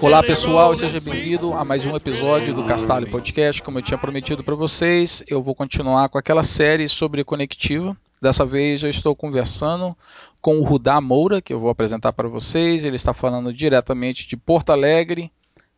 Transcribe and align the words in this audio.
Olá 0.00 0.22
pessoal, 0.22 0.76
seja 0.76 1.00
bem-vindo 1.00 1.52
a 1.54 1.64
mais 1.64 1.84
um 1.86 1.96
episódio 1.96 2.54
do 2.54 2.64
Castalho 2.64 3.10
Podcast. 3.10 3.62
Como 3.62 3.78
eu 3.78 3.82
tinha 3.82 3.98
prometido 3.98 4.44
para 4.44 4.54
vocês, 4.54 5.22
eu 5.26 5.40
vou 5.40 5.54
continuar 5.54 6.08
com 6.08 6.18
aquela 6.18 6.42
série 6.42 6.88
sobre 6.88 7.24
conectiva. 7.24 7.96
Dessa 8.20 8.44
vez 8.44 8.82
eu 8.82 8.90
estou 8.90 9.14
conversando 9.14 9.96
com 10.40 10.58
o 10.58 10.64
Rudá 10.64 11.00
Moura, 11.00 11.40
que 11.40 11.52
eu 11.52 11.60
vou 11.60 11.70
apresentar 11.70 12.12
para 12.12 12.28
vocês. 12.28 12.84
Ele 12.84 12.96
está 12.96 13.12
falando 13.12 13.52
diretamente 13.52 14.28
de 14.28 14.36
Porto 14.36 14.70
Alegre. 14.70 15.30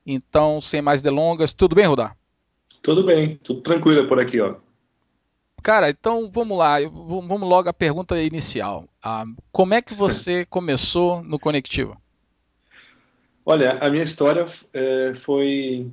Então, 0.07 0.61
sem 0.61 0.81
mais 0.81 1.03
delongas, 1.03 1.53
tudo 1.53 1.75
bem, 1.75 1.87
Rudá? 1.87 2.15
Tudo 2.83 3.05
bem, 3.05 3.39
tudo 3.43 3.61
tranquilo 3.61 4.07
por 4.09 4.21
aqui, 4.21 4.41
ó. 4.41 4.55
Cara, 5.63 5.91
então 5.91 6.31
vamos 6.31 6.57
lá, 6.57 6.77
vamos 6.81 7.49
logo 7.49 7.69
à 7.69 7.73
pergunta 7.73 8.21
inicial. 8.23 8.85
Ah, 9.03 9.25
como 9.51 9.75
é 9.75 9.83
que 9.83 9.95
você 9.95 10.45
começou 10.45 11.23
no 11.25 11.41
Conectiva? 11.41 11.97
Olha, 13.49 13.79
a 13.81 13.89
minha 13.89 14.03
história 14.03 14.49
é, 14.75 15.15
foi 15.25 15.87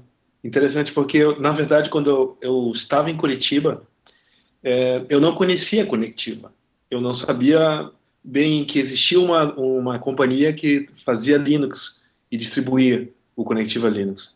interessante 0.44 0.92
porque, 0.92 1.20
eu, 1.20 1.40
na 1.40 1.52
verdade, 1.52 1.88
quando 1.92 2.10
eu, 2.10 2.38
eu 2.42 2.72
estava 2.74 3.12
em 3.12 3.16
Curitiba, 3.16 3.86
é, 4.64 5.06
eu 5.08 5.22
não 5.22 5.36
conhecia 5.36 5.84
a 5.84 5.86
Conectiva. 5.86 6.52
Eu 6.90 7.00
não 7.00 7.14
sabia 7.14 7.92
bem 8.24 8.66
que 8.66 8.80
existia 8.80 9.20
uma, 9.20 9.54
uma 9.54 10.00
companhia 10.00 10.52
que 10.52 10.88
fazia 11.06 11.38
Linux 11.38 12.02
e 12.32 12.38
distribuía 12.38 13.08
o 13.36 13.44
Conectiva 13.44 13.88
Linux. 13.88 14.36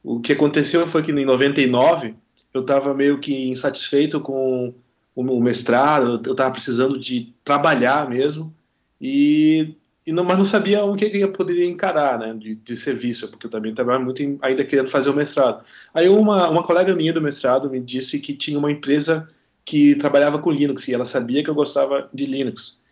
O 0.00 0.20
que 0.20 0.32
aconteceu 0.32 0.86
foi 0.86 1.02
que 1.02 1.10
em 1.10 1.24
99 1.24 2.14
eu 2.52 2.60
estava 2.60 2.94
meio 2.94 3.18
que 3.18 3.48
insatisfeito 3.48 4.20
com 4.20 4.72
o 5.16 5.40
mestrado, 5.40 6.22
eu 6.24 6.32
estava 6.32 6.52
precisando 6.52 7.00
de 7.00 7.32
trabalhar 7.44 8.08
mesmo 8.08 8.54
e 9.00 9.74
e 10.06 10.12
não, 10.12 10.22
mas 10.22 10.36
não 10.36 10.44
sabia 10.44 10.84
o 10.84 10.94
que 10.96 11.06
eu 11.06 11.32
poderia 11.32 11.64
encarar, 11.64 12.18
né, 12.18 12.34
de, 12.34 12.54
de 12.54 12.76
serviço, 12.76 13.28
porque 13.30 13.46
eu 13.46 13.50
também 13.50 13.70
estava 13.70 13.98
muito 13.98 14.22
em, 14.22 14.38
ainda 14.42 14.64
querendo 14.64 14.90
fazer 14.90 15.08
o 15.08 15.14
mestrado. 15.14 15.64
Aí 15.94 16.08
uma, 16.08 16.48
uma 16.50 16.62
colega 16.62 16.94
minha 16.94 17.12
do 17.12 17.22
mestrado 17.22 17.70
me 17.70 17.80
disse 17.80 18.18
que 18.18 18.34
tinha 18.34 18.58
uma 18.58 18.70
empresa 18.70 19.28
que 19.64 19.94
trabalhava 19.94 20.38
com 20.38 20.50
Linux 20.50 20.86
e 20.86 20.92
ela 20.92 21.06
sabia 21.06 21.42
que 21.42 21.48
eu 21.48 21.54
gostava 21.54 22.10
de 22.12 22.26
Linux. 22.26 22.82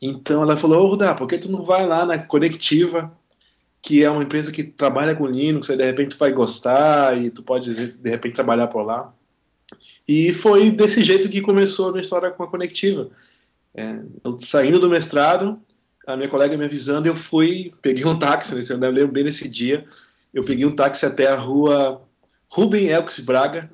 Então 0.00 0.42
ela 0.42 0.56
falou, 0.56 0.94
ô 0.94 1.16
por 1.16 1.26
que 1.26 1.38
tu 1.38 1.50
não 1.50 1.64
vai 1.64 1.84
lá 1.84 2.06
na 2.06 2.18
Conectiva, 2.18 3.12
que 3.82 4.04
é 4.04 4.08
uma 4.08 4.22
empresa 4.22 4.52
que 4.52 4.62
trabalha 4.62 5.16
com 5.16 5.26
Linux, 5.26 5.68
aí 5.68 5.76
de 5.76 5.84
repente 5.84 6.10
tu 6.10 6.18
vai 6.18 6.32
gostar 6.32 7.20
e 7.20 7.30
tu 7.30 7.42
pode 7.42 7.74
de 7.74 8.10
repente 8.10 8.36
trabalhar 8.36 8.68
por 8.68 8.82
lá. 8.82 9.12
E 10.06 10.32
foi 10.34 10.70
desse 10.70 11.02
jeito 11.02 11.28
que 11.28 11.40
começou 11.40 11.88
a 11.88 11.90
minha 11.90 12.02
história 12.02 12.30
com 12.30 12.44
a 12.44 12.48
Conectiva. 12.48 13.10
É, 13.74 14.00
eu 14.22 14.40
saindo 14.40 14.78
do 14.78 14.88
mestrado, 14.88 15.58
a 16.06 16.16
minha 16.16 16.28
colega 16.28 16.56
me 16.56 16.64
avisando, 16.64 17.06
eu 17.06 17.16
fui, 17.16 17.72
peguei 17.80 18.04
um 18.04 18.18
táxi, 18.18 18.54
né, 18.54 18.86
eu 18.86 18.90
lembro 18.90 19.12
bem 19.12 19.24
nesse 19.24 19.48
dia, 19.48 19.84
eu 20.34 20.44
peguei 20.44 20.64
um 20.64 20.74
táxi 20.74 21.06
até 21.06 21.26
a 21.26 21.36
rua 21.36 22.02
Rubem 22.48 22.88
Elks 22.88 23.20
Braga, 23.20 23.70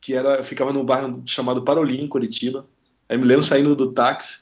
que 0.00 0.14
era, 0.14 0.42
ficava 0.42 0.72
num 0.72 0.84
bairro 0.84 1.22
chamado 1.26 1.62
Parolim, 1.62 2.02
em 2.02 2.08
Curitiba. 2.08 2.66
Aí 3.08 3.18
me 3.18 3.24
lembro 3.24 3.44
saindo 3.44 3.76
do 3.76 3.92
táxi 3.92 4.40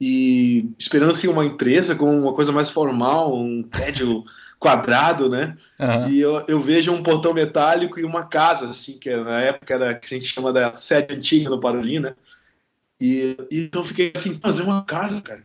e 0.00 0.70
esperando 0.78 1.12
assim 1.12 1.28
uma 1.28 1.44
empresa 1.44 1.94
com 1.94 2.18
uma 2.18 2.32
coisa 2.32 2.50
mais 2.50 2.70
formal, 2.70 3.36
um 3.36 3.62
prédio 3.62 4.24
quadrado, 4.58 5.28
né? 5.28 5.58
Uhum. 5.78 6.08
E 6.08 6.20
eu, 6.20 6.44
eu, 6.48 6.62
vejo 6.62 6.90
um 6.90 7.02
portão 7.02 7.34
metálico 7.34 8.00
e 8.00 8.04
uma 8.04 8.24
casa, 8.24 8.64
assim, 8.64 8.98
que 8.98 9.14
na 9.14 9.42
época 9.42 9.74
era 9.74 9.94
que 9.94 10.14
a 10.14 10.18
gente 10.18 10.32
chama 10.32 10.52
da 10.52 10.74
sede 10.76 11.14
antiga 11.14 11.50
no 11.50 11.60
Parolim, 11.60 11.98
né? 11.98 12.14
E, 12.98 13.36
e 13.50 13.64
então 13.64 13.82
eu 13.82 13.88
fiquei 13.88 14.12
assim, 14.14 14.38
fazer 14.38 14.62
uma 14.62 14.82
casa, 14.84 15.20
cara 15.20 15.42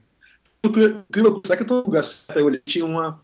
será 1.46 1.58
que 1.58 1.64
eu 1.64 1.68
tô 1.68 1.76
no 1.76 1.86
lugar 1.86 2.04
certo? 2.04 2.38
Eu 2.38 2.60
tinha 2.62 2.86
uma, 2.86 3.22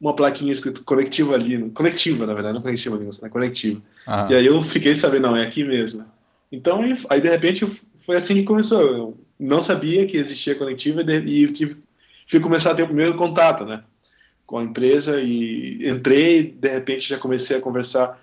uma 0.00 0.14
plaquinha 0.16 0.52
escrito 0.52 0.82
conectiva 0.84 1.34
ali, 1.34 1.70
conectiva, 1.70 2.26
na 2.26 2.34
verdade, 2.34 2.54
não 2.54 2.62
conectiva 2.62 2.96
ali, 2.96 3.08
né? 3.22 3.28
Conectiva. 3.28 3.80
Ah. 4.06 4.28
E 4.30 4.34
aí 4.34 4.46
eu 4.46 4.62
fiquei 4.64 4.94
sabendo, 4.94 5.28
não, 5.28 5.36
é 5.36 5.46
aqui 5.46 5.62
mesmo. 5.62 6.04
Então, 6.50 6.82
aí 7.08 7.20
de 7.20 7.28
repente 7.28 7.80
foi 8.04 8.16
assim 8.16 8.34
que 8.34 8.44
começou. 8.44 8.80
Eu 8.80 9.20
não 9.38 9.60
sabia 9.60 10.06
que 10.06 10.16
existia 10.16 10.56
conectiva 10.56 11.02
e 11.02 11.52
tive, 11.52 11.76
fui 12.28 12.40
começar 12.40 12.72
a 12.72 12.74
ter 12.74 12.82
o 12.82 12.88
primeiro 12.88 13.16
contato, 13.16 13.64
né? 13.64 13.84
Com 14.44 14.58
a 14.58 14.64
empresa 14.64 15.20
e 15.20 15.88
entrei, 15.88 16.50
de 16.50 16.68
repente 16.68 17.08
já 17.08 17.18
comecei 17.18 17.56
a 17.56 17.60
conversar. 17.60 18.20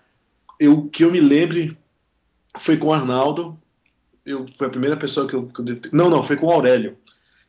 Eu, 0.59 0.87
que 0.87 1.05
eu 1.05 1.11
me 1.11 1.21
lembre 1.21 1.77
foi 2.57 2.75
com 2.75 2.87
o 2.87 2.93
Arnaldo, 2.93 3.57
eu, 4.25 4.45
foi 4.57 4.67
a 4.67 4.71
primeira 4.71 4.97
pessoa 4.97 5.27
que 5.27 5.33
eu, 5.33 5.47
que 5.47 5.61
eu, 5.61 5.79
Não, 5.93 6.09
não, 6.09 6.21
foi 6.21 6.35
com 6.35 6.47
o 6.47 6.51
Aurélio 6.51 6.97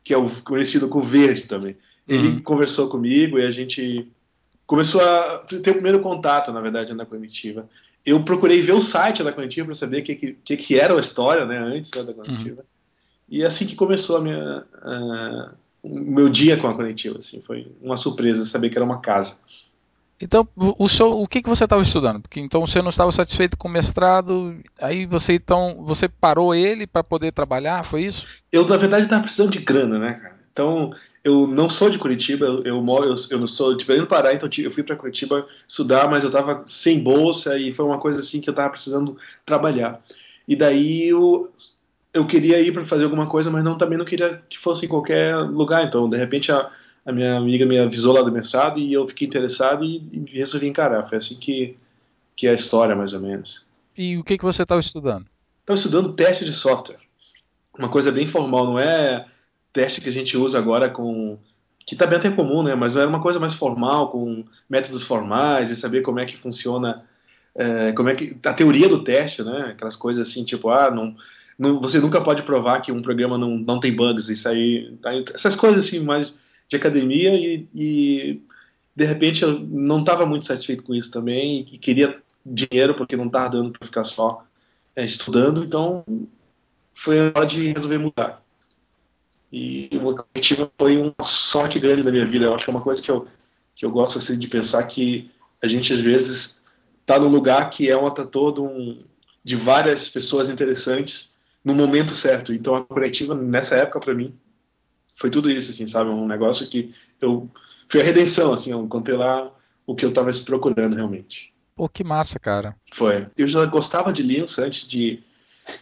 que 0.03 0.13
é 0.13 0.17
o 0.17 0.29
conhecido 0.41 0.87
como 0.87 1.03
Verde 1.03 1.43
também. 1.43 1.75
Ele 2.07 2.27
uhum. 2.27 2.41
conversou 2.41 2.89
comigo 2.89 3.39
e 3.39 3.45
a 3.45 3.51
gente 3.51 4.07
começou 4.65 5.01
a 5.01 5.39
ter 5.39 5.71
o 5.71 5.75
primeiro 5.75 5.99
contato, 5.99 6.51
na 6.51 6.61
verdade, 6.61 6.93
na 6.93 7.05
Cognitiva. 7.05 7.69
Eu 8.05 8.23
procurei 8.23 8.61
ver 8.61 8.73
o 8.73 8.81
site 8.81 9.23
da 9.23 9.31
Cognitiva 9.31 9.65
para 9.67 9.75
saber 9.75 10.01
o 10.01 10.03
que, 10.03 10.15
que, 10.15 10.57
que, 10.57 10.79
era 10.79 10.95
a 10.95 10.99
história 10.99 11.45
né, 11.45 11.57
antes 11.57 11.91
né, 11.91 12.03
da 12.03 12.13
Cognitiva. 12.13 12.61
Uhum. 12.61 12.67
E 13.29 13.43
é 13.43 13.45
assim 13.45 13.65
que 13.65 13.75
começou 13.75 14.17
a 14.17 14.21
minha, 14.21 14.65
uh, 14.83 15.55
o 15.83 15.99
meu 15.99 16.29
dia 16.29 16.57
com 16.57 16.67
a 16.67 16.73
Cognitiva. 16.73 17.19
Assim, 17.19 17.41
foi 17.41 17.71
uma 17.81 17.97
surpresa 17.97 18.45
saber 18.45 18.69
que 18.69 18.77
era 18.77 18.85
uma 18.85 18.99
casa. 18.99 19.39
Então, 20.21 20.47
o, 20.55 20.87
seu, 20.87 21.19
o 21.19 21.27
que, 21.27 21.41
que 21.41 21.49
você 21.49 21.63
estava 21.63 21.81
estudando? 21.81 22.21
Porque 22.21 22.39
então 22.39 22.65
você 22.65 22.81
não 22.81 22.89
estava 22.89 23.11
satisfeito 23.11 23.57
com 23.57 23.67
o 23.67 23.71
mestrado, 23.71 24.55
aí 24.79 25.05
você 25.05 25.33
então 25.33 25.83
você 25.83 26.07
parou 26.07 26.53
ele 26.53 26.85
para 26.85 27.03
poder 27.03 27.31
trabalhar, 27.31 27.83
foi 27.83 28.03
isso? 28.03 28.27
Eu 28.51 28.67
na 28.67 28.77
verdade 28.77 29.05
estava 29.05 29.23
precisando 29.23 29.51
de 29.51 29.59
grana, 29.59 29.97
né, 29.97 30.13
cara? 30.13 30.39
Então 30.51 30.93
eu 31.23 31.45
não 31.47 31.69
sou 31.69 31.89
de 31.89 31.99
Curitiba, 31.99 32.45
eu, 32.65 32.81
moro, 32.81 33.05
eu, 33.05 33.15
eu, 33.29 33.39
não 33.39 33.47
sou 33.47 33.75
de 33.75 33.85
Belém 33.85 34.01
do 34.01 34.07
Pará, 34.07 34.33
então 34.33 34.49
eu 34.57 34.71
fui 34.71 34.83
para 34.83 34.95
Curitiba 34.95 35.47
estudar, 35.67 36.09
mas 36.09 36.23
eu 36.23 36.29
estava 36.29 36.65
sem 36.67 37.01
bolsa 37.01 37.57
e 37.57 37.73
foi 37.73 37.85
uma 37.85 37.99
coisa 37.99 38.19
assim 38.19 38.41
que 38.41 38.49
eu 38.49 38.53
estava 38.53 38.69
precisando 38.69 39.17
trabalhar. 39.45 40.01
E 40.47 40.55
daí 40.55 41.09
eu, 41.09 41.51
eu 42.13 42.25
queria 42.25 42.59
ir 42.59 42.73
para 42.73 42.85
fazer 42.85 43.03
alguma 43.03 43.27
coisa, 43.27 43.51
mas 43.51 43.63
não 43.63 43.77
também 43.77 43.97
não 43.97 44.05
queria 44.05 44.41
que 44.49 44.57
fosse 44.57 44.85
em 44.85 44.89
qualquer 44.89 45.35
lugar. 45.35 45.85
Então 45.85 46.09
de 46.09 46.17
repente 46.17 46.51
a 46.51 46.71
a 47.05 47.11
minha 47.11 47.37
amiga 47.37 47.65
me 47.65 47.79
avisou 47.79 48.13
lá 48.13 48.21
do 48.21 48.31
mestrado 48.31 48.79
e 48.79 48.93
eu 48.93 49.07
fiquei 49.07 49.27
interessado 49.27 49.83
e, 49.83 50.03
e 50.11 50.37
resolvi 50.37 50.67
encarar. 50.67 51.07
Foi 51.07 51.17
assim 51.17 51.35
que, 51.35 51.75
que 52.35 52.47
é 52.47 52.51
a 52.51 52.55
história, 52.55 52.95
mais 52.95 53.13
ou 53.13 53.19
menos. 53.19 53.65
E 53.97 54.17
o 54.17 54.23
que, 54.23 54.37
que 54.37 54.43
você 54.43 54.63
estava 54.63 54.79
estudando? 54.79 55.25
Estava 55.61 55.77
estudando 55.77 56.13
teste 56.13 56.45
de 56.45 56.53
software. 56.53 56.99
Uma 57.77 57.89
coisa 57.89 58.11
bem 58.11 58.27
formal, 58.27 58.65
não 58.65 58.79
é 58.79 59.25
teste 59.73 60.01
que 60.01 60.09
a 60.09 60.11
gente 60.11 60.37
usa 60.37 60.57
agora 60.57 60.89
com. 60.89 61.37
que 61.85 61.95
também 61.95 62.19
até 62.19 62.27
é 62.27 62.31
comum, 62.31 62.61
né? 62.61 62.75
Mas 62.75 62.95
era 62.95 63.07
uma 63.07 63.21
coisa 63.21 63.39
mais 63.39 63.53
formal, 63.53 64.09
com 64.09 64.43
métodos 64.69 65.03
formais 65.03 65.69
e 65.69 65.75
saber 65.75 66.01
como 66.01 66.19
é 66.19 66.25
que 66.25 66.37
funciona. 66.37 67.03
É, 67.53 67.91
como 67.93 68.09
é 68.09 68.15
que 68.15 68.37
a 68.45 68.53
teoria 68.53 68.87
do 68.87 69.03
teste, 69.03 69.43
né? 69.43 69.71
Aquelas 69.71 69.95
coisas 69.95 70.29
assim, 70.29 70.45
tipo, 70.45 70.69
ah, 70.69 70.89
não, 70.91 71.15
não, 71.57 71.81
você 71.81 71.99
nunca 71.99 72.21
pode 72.21 72.43
provar 72.43 72.81
que 72.81 72.91
um 72.91 73.01
programa 73.01 73.37
não, 73.37 73.57
não 73.57 73.79
tem 73.79 73.93
bugs, 73.93 74.29
isso 74.29 74.47
aí, 74.47 74.93
essas 75.33 75.55
coisas 75.55 75.85
assim 75.85 75.99
mais 75.99 76.33
de 76.71 76.77
academia 76.77 77.35
e, 77.35 77.67
e 77.75 78.41
de 78.95 79.05
repente 79.05 79.43
eu 79.43 79.59
não 79.59 79.99
estava 79.99 80.25
muito 80.25 80.45
satisfeito 80.45 80.83
com 80.83 80.95
isso 80.95 81.11
também 81.11 81.67
e 81.69 81.77
queria 81.77 82.17
dinheiro 82.45 82.95
porque 82.95 83.17
não 83.17 83.25
estava 83.27 83.49
dando 83.49 83.71
para 83.71 83.85
ficar 83.85 84.05
só 84.05 84.45
é, 84.95 85.03
estudando, 85.03 85.65
então 85.65 86.05
foi 86.93 87.19
a 87.19 87.31
hora 87.35 87.45
de 87.45 87.73
resolver 87.73 87.97
mudar. 87.97 88.41
E 89.51 89.89
o 90.01 90.07
objetivo 90.07 90.71
foi 90.79 90.95
uma 90.95 91.13
sorte 91.21 91.77
grande 91.77 92.03
da 92.03 92.11
minha 92.11 92.25
vida. 92.25 92.45
Eu 92.45 92.55
acho 92.55 92.63
que 92.63 92.71
é 92.71 92.73
uma 92.73 92.81
coisa 92.81 93.01
que 93.01 93.11
eu, 93.11 93.27
que 93.75 93.85
eu 93.85 93.91
gosto 93.91 94.17
assim, 94.17 94.39
de 94.39 94.47
pensar 94.47 94.81
que 94.83 95.29
a 95.61 95.67
gente 95.67 95.91
às 95.91 95.99
vezes 95.99 96.63
está 97.01 97.19
num 97.19 97.27
lugar 97.27 97.69
que 97.69 97.89
é 97.89 97.97
um 97.97 98.09
todo 98.09 98.63
um, 98.63 99.03
de 99.43 99.57
várias 99.57 100.07
pessoas 100.07 100.49
interessantes 100.49 101.33
no 101.65 101.75
momento 101.75 102.15
certo. 102.15 102.53
Então 102.53 102.75
a 102.75 102.85
coletiva 102.85 103.35
nessa 103.35 103.75
época 103.75 103.99
para 103.99 104.13
mim 104.13 104.33
foi 105.21 105.29
tudo 105.29 105.51
isso, 105.51 105.71
assim, 105.71 105.85
sabe? 105.85 106.09
Um 106.09 106.27
negócio 106.27 106.67
que 106.67 106.93
eu. 107.21 107.47
Foi 107.87 108.01
a 108.01 108.03
redenção, 108.03 108.51
assim, 108.53 108.71
eu 108.71 108.83
encontrei 108.83 109.15
lá 109.15 109.51
o 109.85 109.95
que 109.95 110.03
eu 110.03 110.09
estava 110.09 110.31
procurando 110.43 110.95
realmente. 110.95 111.53
Pô, 111.75 111.87
que 111.87 112.03
massa, 112.03 112.39
cara. 112.39 112.75
Foi. 112.93 113.27
Eu 113.37 113.47
já 113.47 113.63
gostava 113.65 114.11
de 114.11 114.23
Linux 114.23 114.57
antes 114.57 114.87
de, 114.87 115.19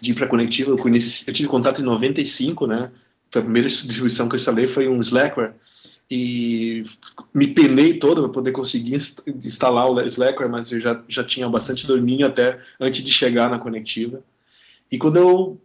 de 0.02 0.12
ir 0.12 0.16
para 0.16 0.26
a 0.26 0.30
Conectiva. 0.30 0.72
Eu, 0.72 0.78
conheci, 0.78 1.28
eu 1.28 1.34
tive 1.34 1.48
contato 1.48 1.82
em 1.82 1.86
95, 1.86 2.68
né? 2.68 2.92
Foi 3.32 3.42
a 3.42 3.44
primeira 3.44 3.70
distribuição 3.70 4.28
que 4.28 4.36
eu 4.36 4.40
instalei, 4.40 4.68
foi 4.68 4.90
um 4.90 5.00
Slackware. 5.00 5.54
E 6.12 6.84
me 7.34 7.54
penei 7.54 8.00
todo 8.00 8.24
para 8.24 8.34
poder 8.34 8.52
conseguir 8.52 8.96
instalar 9.28 9.90
o 9.90 10.02
Slackware, 10.02 10.50
mas 10.50 10.72
eu 10.72 10.82
já, 10.82 11.02
já 11.08 11.24
tinha 11.24 11.48
bastante 11.48 11.88
dorminho 11.88 12.26
até 12.26 12.60
antes 12.80 13.06
de 13.06 13.12
chegar 13.12 13.50
na 13.50 13.60
Conectiva. 13.60 14.22
E 14.92 14.98
quando 14.98 15.18
eu 15.18 15.62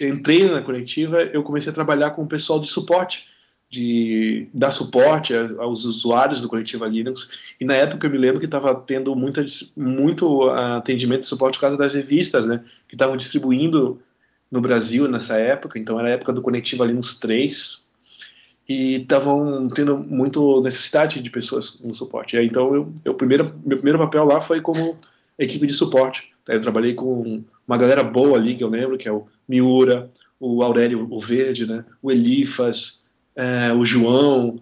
entrei 0.00 0.50
na 0.50 0.62
conectiva, 0.62 1.22
eu 1.22 1.42
comecei 1.42 1.70
a 1.70 1.74
trabalhar 1.74 2.10
com 2.10 2.22
o 2.22 2.28
pessoal 2.28 2.60
de 2.60 2.68
suporte, 2.68 3.26
de 3.70 4.48
dar 4.52 4.70
suporte 4.70 5.32
aos 5.34 5.84
usuários 5.84 6.42
do 6.42 6.48
Coletiva 6.48 6.86
Linux. 6.86 7.26
E 7.58 7.64
na 7.64 7.74
época 7.74 8.06
eu 8.06 8.10
me 8.10 8.18
lembro 8.18 8.38
que 8.38 8.44
estava 8.44 8.74
tendo 8.74 9.16
muita, 9.16 9.44
muito 9.74 10.50
atendimento 10.50 11.20
de 11.20 11.26
suporte 11.26 11.54
por 11.54 11.62
causa 11.62 11.78
das 11.78 11.94
revistas, 11.94 12.46
né? 12.46 12.62
Que 12.86 12.94
estavam 12.94 13.16
distribuindo 13.16 13.98
no 14.50 14.60
Brasil 14.60 15.08
nessa 15.08 15.38
época. 15.38 15.78
Então 15.78 15.98
era 15.98 16.08
a 16.08 16.12
época 16.12 16.34
do 16.34 16.42
Conectiva 16.42 16.84
Linux 16.84 17.18
3. 17.18 17.80
E 18.68 18.96
estavam 18.96 19.66
tendo 19.68 19.96
muito 19.96 20.60
necessidade 20.60 21.22
de 21.22 21.30
pessoas 21.30 21.80
no 21.80 21.94
suporte. 21.94 22.36
Então 22.36 22.74
eu, 22.74 22.92
eu 23.06 23.14
primeiro, 23.14 23.54
meu 23.64 23.78
primeiro 23.78 23.98
papel 23.98 24.24
lá 24.24 24.42
foi 24.42 24.60
como 24.60 24.98
equipe 25.38 25.66
de 25.66 25.72
suporte. 25.72 26.30
Eu 26.46 26.60
trabalhei 26.60 26.92
com 26.92 27.42
uma 27.66 27.78
galera 27.78 28.02
boa 28.02 28.36
ali 28.36 28.56
que 28.56 28.64
eu 28.64 28.68
lembro, 28.68 28.98
que 28.98 29.08
é 29.08 29.12
o 29.12 29.26
Miura, 29.48 30.10
o 30.38 30.62
Aurélio 30.62 31.06
o 31.10 31.20
Verde, 31.20 31.66
né? 31.66 31.84
O 32.02 32.10
Elifas, 32.10 33.04
é, 33.36 33.72
o 33.72 33.84
João, 33.84 34.60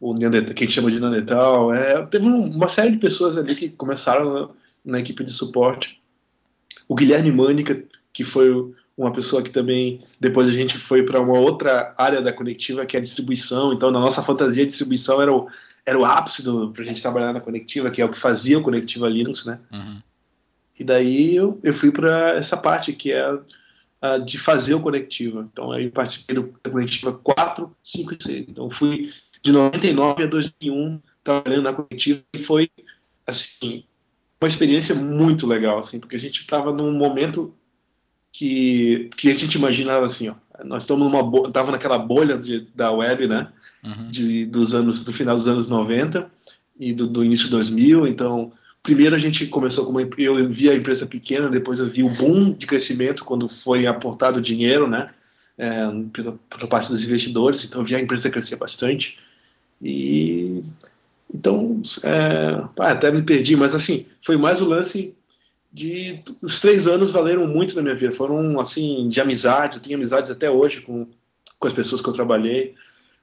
o 0.00 0.14
Neandertal, 0.14 0.54
que 0.54 0.64
a 0.64 0.66
gente 0.66 0.74
chama 0.74 0.90
de 0.90 0.98
Neandertal. 0.98 1.72
É, 1.72 2.04
teve 2.06 2.26
uma 2.26 2.68
série 2.68 2.92
de 2.92 2.98
pessoas 2.98 3.38
ali 3.38 3.54
que 3.54 3.68
começaram 3.68 4.32
na, 4.32 4.48
na 4.84 5.00
equipe 5.00 5.22
de 5.22 5.30
suporte. 5.30 6.00
O 6.88 6.94
Guilherme 6.94 7.30
Mânica, 7.30 7.82
que 8.12 8.24
foi 8.24 8.50
uma 8.96 9.12
pessoa 9.12 9.42
que 9.42 9.50
também 9.50 10.02
depois 10.18 10.48
a 10.48 10.52
gente 10.52 10.78
foi 10.78 11.04
para 11.04 11.20
uma 11.20 11.38
outra 11.38 11.94
área 11.96 12.20
da 12.20 12.32
conectiva 12.32 12.84
que 12.84 12.96
é 12.96 13.00
a 13.00 13.02
distribuição. 13.02 13.72
Então, 13.72 13.90
na 13.90 14.00
nossa 14.00 14.22
fantasia, 14.22 14.64
a 14.64 14.66
distribuição 14.66 15.22
era 15.22 15.32
o, 15.32 15.48
era 15.86 15.98
o 15.98 16.04
ápice 16.04 16.42
para 16.42 16.82
a 16.82 16.86
gente 16.86 17.00
trabalhar 17.00 17.32
na 17.32 17.40
conectiva, 17.40 17.90
que 17.90 18.02
é 18.02 18.04
o 18.04 18.10
que 18.10 18.20
fazia 18.20 18.58
o 18.58 18.62
Conectiva 18.62 19.08
Linux, 19.08 19.46
né? 19.46 19.58
Uhum. 19.72 20.00
E 20.80 20.84
daí 20.84 21.36
eu, 21.36 21.60
eu 21.62 21.74
fui 21.74 21.92
para 21.92 22.36
essa 22.36 22.56
parte 22.56 22.94
que 22.94 23.12
é 23.12 23.30
uh, 23.32 24.24
de 24.24 24.38
fazer 24.38 24.72
o 24.74 24.80
Conectiva. 24.80 25.46
Então 25.52 25.70
aí 25.70 25.90
participei 25.90 26.36
do 26.36 26.54
Conectiva 26.70 27.12
4, 27.12 27.70
5 27.84 28.14
e 28.14 28.22
6. 28.22 28.48
Então 28.48 28.70
fui 28.70 29.12
de 29.42 29.52
99 29.52 30.22
a 30.22 30.26
2001 30.26 30.98
trabalhando 31.22 31.64
na 31.64 31.74
Conectiva 31.74 32.22
e 32.32 32.42
foi 32.44 32.70
assim 33.26 33.84
uma 34.40 34.48
experiência 34.48 34.94
muito 34.94 35.46
legal, 35.46 35.80
assim, 35.80 36.00
porque 36.00 36.16
a 36.16 36.18
gente 36.18 36.40
estava 36.40 36.72
num 36.72 36.92
momento 36.92 37.54
que, 38.32 39.10
que 39.18 39.30
a 39.30 39.34
gente 39.34 39.56
imaginava 39.56 40.06
assim, 40.06 40.30
ó, 40.30 40.34
nós 40.64 40.84
estamos 40.84 41.12
numa 41.12 41.46
estava 41.46 41.70
naquela 41.70 41.98
bolha 41.98 42.38
de, 42.38 42.66
da 42.74 42.90
web, 42.90 43.28
né, 43.28 43.52
uhum. 43.84 44.10
de, 44.10 44.46
dos 44.46 44.74
anos 44.74 45.04
do 45.04 45.12
final 45.12 45.36
dos 45.36 45.46
anos 45.46 45.68
90 45.68 46.30
e 46.78 46.94
do, 46.94 47.06
do 47.06 47.22
início 47.22 47.44
de 47.46 47.50
2000, 47.50 48.06
então 48.06 48.50
Primeiro 48.82 49.14
a 49.14 49.18
gente 49.18 49.46
começou 49.46 49.84
como 49.84 50.00
eu 50.00 50.48
vi 50.48 50.70
a 50.70 50.74
empresa 50.74 51.06
pequena, 51.06 51.48
depois 51.48 51.78
eu 51.78 51.88
vi 51.88 52.02
o 52.02 52.12
boom 52.14 52.52
de 52.52 52.66
crescimento 52.66 53.24
quando 53.24 53.48
foi 53.48 53.86
aportado 53.86 54.40
dinheiro, 54.40 54.88
né, 54.88 55.10
é, 55.58 55.86
pela, 56.12 56.38
pela 56.48 56.66
parte 56.66 56.90
dos 56.90 57.04
investidores. 57.04 57.64
Então 57.64 57.80
eu 57.80 57.86
vi 57.86 57.94
a 57.94 58.00
empresa 58.00 58.30
crescer 58.30 58.56
bastante 58.56 59.18
e 59.82 60.62
então 61.32 61.82
é, 62.02 62.64
até 62.78 63.10
me 63.10 63.22
perdi, 63.22 63.54
mas 63.54 63.74
assim 63.74 64.06
foi 64.22 64.36
mais 64.36 64.60
o 64.60 64.68
lance 64.68 65.14
de 65.72 66.20
os 66.42 66.58
três 66.58 66.88
anos 66.88 67.10
valeram 67.10 67.46
muito 67.46 67.76
na 67.76 67.82
minha 67.82 67.94
vida. 67.94 68.12
Foram 68.12 68.58
assim 68.58 69.08
de 69.08 69.20
amizade, 69.20 69.76
eu 69.76 69.82
tenho 69.82 69.96
amizades 69.96 70.30
até 70.30 70.50
hoje 70.50 70.80
com 70.80 71.06
com 71.60 71.68
as 71.68 71.74
pessoas 71.74 72.00
que 72.00 72.08
eu 72.08 72.14
trabalhei, 72.14 72.74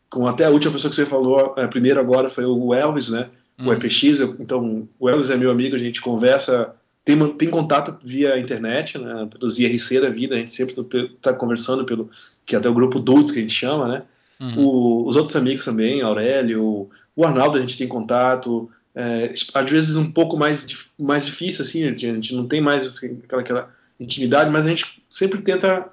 com 0.10 0.28
até 0.28 0.46
a 0.46 0.52
última 0.52 0.72
pessoa 0.72 0.92
que 0.92 0.96
você 0.96 1.06
falou, 1.08 1.56
a 1.58 1.68
primeira 1.68 2.00
agora 2.00 2.30
foi 2.30 2.46
o 2.46 2.74
Elvis, 2.74 3.10
né? 3.10 3.30
O 3.60 3.74
EPX. 3.74 4.20
Eu, 4.20 4.36
então, 4.40 4.88
o 5.00 5.10
Elvis 5.10 5.30
é 5.30 5.36
meu 5.36 5.52
amigo, 5.52 5.76
a 5.76 5.80
gente 5.80 6.02
conversa, 6.02 6.76
tem, 7.04 7.18
tem 7.34 7.50
contato 7.50 7.98
via 8.04 8.40
internet, 8.40 8.98
né, 8.98 9.28
pelos 9.32 9.58
IRC 9.58 10.02
da 10.02 10.10
vida, 10.10 10.36
a 10.36 10.38
gente 10.38 10.52
sempre 10.52 10.76
está 11.16 11.34
conversando 11.34 11.86
pelo, 11.86 12.10
que 12.46 12.56
é 12.56 12.60
até 12.60 12.70
o 12.70 12.74
grupo 12.74 13.00
Dudes 13.00 13.32
que 13.32 13.40
a 13.40 13.42
gente 13.42 13.54
chama, 13.54 13.88
né? 13.88 14.04
Uhum. 14.40 14.66
O, 14.66 15.08
os 15.08 15.16
outros 15.16 15.36
amigos 15.36 15.66
também, 15.66 16.02
Aurélio, 16.02 16.90
o 17.16 17.26
Arnaldo 17.26 17.58
a 17.58 17.62
gente 17.62 17.78
tem 17.78 17.88
contato, 17.88 18.70
é, 18.94 19.34
às 19.54 19.70
vezes 19.70 19.96
um 19.96 20.12
pouco 20.12 20.38
mais, 20.38 20.68
mais 20.98 21.26
difícil, 21.26 21.64
assim, 21.64 21.84
a 21.88 21.92
gente 21.92 22.36
não 22.36 22.48
tem 22.48 22.62
mais 22.62 22.86
assim, 22.86 23.20
aquela, 23.24 23.42
aquela 23.42 23.76
intimidade, 24.00 24.50
mas 24.50 24.66
a 24.66 24.70
gente 24.70 25.04
sempre 25.10 25.42
tenta 25.42 25.88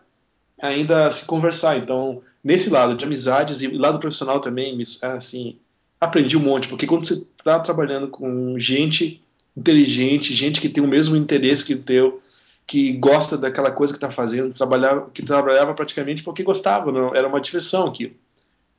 ainda 0.60 1.10
se 1.10 1.24
conversar. 1.24 1.76
Então, 1.78 2.22
nesse 2.42 2.70
lado 2.70 2.96
de 2.96 3.04
amizades 3.04 3.62
e 3.62 3.68
lado 3.68 3.98
profissional 3.98 4.40
também, 4.40 4.78
assim, 5.02 5.56
aprendi 6.00 6.36
um 6.36 6.40
monte, 6.40 6.68
porque 6.68 6.86
quando 6.86 7.06
você 7.06 7.26
está 7.44 7.60
trabalhando 7.60 8.08
com 8.08 8.58
gente 8.58 9.22
inteligente, 9.56 10.34
gente 10.34 10.60
que 10.60 10.68
tem 10.68 10.82
o 10.82 10.88
mesmo 10.88 11.14
interesse 11.14 11.64
que 11.64 11.74
o 11.74 11.82
teu, 11.82 12.22
que 12.66 12.92
gosta 12.94 13.36
daquela 13.36 13.70
coisa 13.70 13.92
que 13.92 13.98
está 13.98 14.10
fazendo, 14.10 14.54
trabalhava, 14.54 15.10
que 15.12 15.22
trabalhava 15.22 15.74
praticamente 15.74 16.22
porque 16.22 16.42
gostava, 16.42 16.90
não, 16.90 17.14
era 17.14 17.28
uma 17.28 17.40
diversão 17.40 17.86
aquilo. 17.86 18.14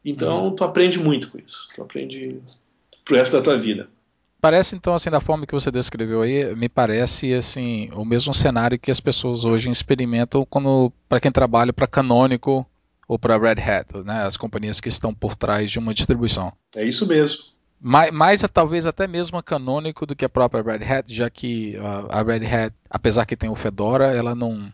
Então, 0.04 0.46
uhum. 0.46 0.56
tu 0.56 0.64
aprende 0.64 1.00
muito 1.00 1.30
com 1.30 1.38
isso. 1.38 1.68
Tu 1.74 1.82
aprende 1.82 2.42
pro 3.04 3.16
resto 3.16 3.38
da 3.38 3.42
tua 3.44 3.58
vida. 3.58 3.88
Parece 4.42 4.76
então 4.76 4.94
assim 4.94 5.10
da 5.10 5.20
forma 5.20 5.48
que 5.48 5.54
você 5.54 5.72
descreveu 5.72 6.22
aí, 6.22 6.56
me 6.56 6.70
parece 6.70 7.34
assim 7.34 7.90
o 7.94 8.06
mesmo 8.06 8.32
cenário 8.32 8.78
que 8.78 8.92
as 8.92 9.00
pessoas 9.00 9.44
hoje 9.44 9.72
experimentam 9.72 10.46
quando 10.48 10.94
para 11.10 11.20
quem 11.20 11.32
trabalha 11.32 11.74
para 11.74 11.88
Canônico 11.88 12.64
ou 13.08 13.18
para 13.18 13.40
Red 13.40 13.60
Hat, 13.62 14.04
né, 14.04 14.24
as 14.24 14.38
companhias 14.38 14.80
que 14.80 14.90
estão 14.90 15.16
por 15.16 15.36
trás 15.36 15.72
de 15.72 15.80
uma 15.80 15.96
distribuição. 15.96 16.54
É 16.76 16.86
isso 16.86 17.08
mesmo. 17.08 17.55
Mais, 17.80 18.12
mais 18.12 18.42
talvez 18.52 18.86
até 18.86 19.08
mesmo 19.08 19.38
a 19.38 19.44
Canonical 19.44 20.08
do 20.08 20.16
que 20.16 20.26
a 20.26 20.30
própria 20.30 20.64
Red 20.64 20.84
Hat, 20.84 21.14
já 21.14 21.30
que 21.30 21.76
a 22.10 22.22
Red 22.24 22.46
Hat, 22.46 22.74
apesar 22.90 23.26
que 23.26 23.36
tem 23.36 23.50
o 23.50 23.56
Fedora, 23.56 24.16
ela 24.16 24.34
não 24.34 24.72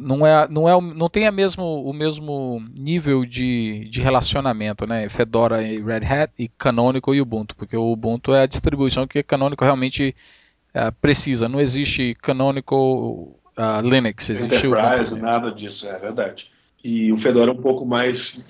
não 0.00 0.24
é 0.24 0.46
não 0.48 0.68
é 0.68 0.80
não 0.80 1.08
tem 1.08 1.26
a 1.26 1.32
mesmo 1.32 1.82
o 1.82 1.92
mesmo 1.92 2.64
nível 2.78 3.24
de, 3.24 3.88
de 3.90 4.00
relacionamento, 4.00 4.86
né? 4.86 5.08
Fedora 5.08 5.62
e 5.62 5.82
Red 5.82 6.06
Hat 6.06 6.32
e 6.38 6.48
Canonical 6.48 7.14
e 7.14 7.20
Ubuntu, 7.20 7.56
porque 7.56 7.76
o 7.76 7.90
Ubuntu 7.90 8.32
é 8.32 8.42
a 8.42 8.46
distribuição 8.46 9.06
que 9.06 9.18
a 9.18 9.24
Canonical 9.24 9.66
realmente 9.66 10.14
uh, 10.74 10.92
precisa. 11.00 11.48
Não 11.48 11.60
existe 11.60 12.14
Canonical 12.22 12.78
uh, 12.78 13.80
Linux, 13.82 14.30
existe 14.30 14.66
Enterprise, 14.66 15.20
nada 15.20 15.50
disso, 15.50 15.88
é 15.88 15.98
verdade 15.98 16.52
e 16.84 17.12
o 17.12 17.18
Fedora 17.18 17.50
é 17.50 17.54
um 17.54 17.60
pouco 17.60 17.86
mais 17.86 18.44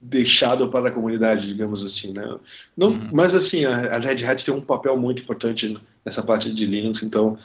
deixado 0.00 0.68
para 0.68 0.88
a 0.88 0.92
comunidade, 0.92 1.46
digamos 1.46 1.84
assim, 1.84 2.12
né? 2.12 2.38
Não, 2.76 2.88
uhum. 2.88 3.10
Mas 3.12 3.34
assim, 3.34 3.64
a, 3.64 3.96
a, 3.96 3.98
Red 3.98 4.24
Hat 4.24 4.44
tem 4.44 4.54
um 4.54 4.60
papel 4.60 4.96
muito 4.96 5.22
importante 5.22 5.76
nessa 6.04 6.22
parte 6.22 6.52
de 6.54 6.66
Linux, 6.66 7.02
então, 7.02 7.36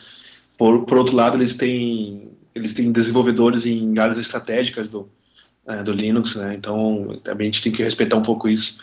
por, 0.57 0.85
por 0.85 0.97
outro 0.99 1.15
lado, 1.15 1.37
eles 1.37 1.55
têm 1.55 2.31
eles 2.55 2.73
têm 2.73 2.91
desenvolvedores 2.91 3.65
em 3.65 3.97
áreas 3.97 4.19
estratégicas 4.19 4.87
do, 4.87 5.09
é, 5.67 5.81
do 5.81 5.91
Linux, 5.91 6.35
né? 6.35 6.53
Então, 6.53 7.19
também 7.23 7.49
a 7.49 7.51
gente 7.51 7.63
tem 7.63 7.71
que 7.71 7.81
respeitar 7.81 8.15
um 8.15 8.21
pouco 8.21 8.47
isso. 8.47 8.77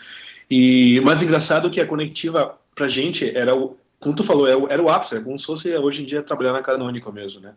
E 0.49 0.99
mais 1.01 1.21
engraçado 1.21 1.69
que 1.69 1.79
a 1.79 1.87
conectiva 1.87 2.57
pra 2.75 2.89
gente 2.89 3.25
era 3.35 3.55
o, 3.55 3.77
como 3.99 4.15
tu 4.15 4.25
falou, 4.25 4.47
era 4.67 4.81
o 4.81 4.89
ápice, 4.89 5.15
é 5.15 5.21
como 5.21 5.39
se 5.39 5.45
fosse 5.45 5.73
hoje 5.77 6.01
em 6.01 6.05
dia 6.05 6.21
trabalhar 6.21 6.51
na 6.51 6.61
Canonical 6.61 7.13
mesmo, 7.13 7.39
né? 7.39 7.53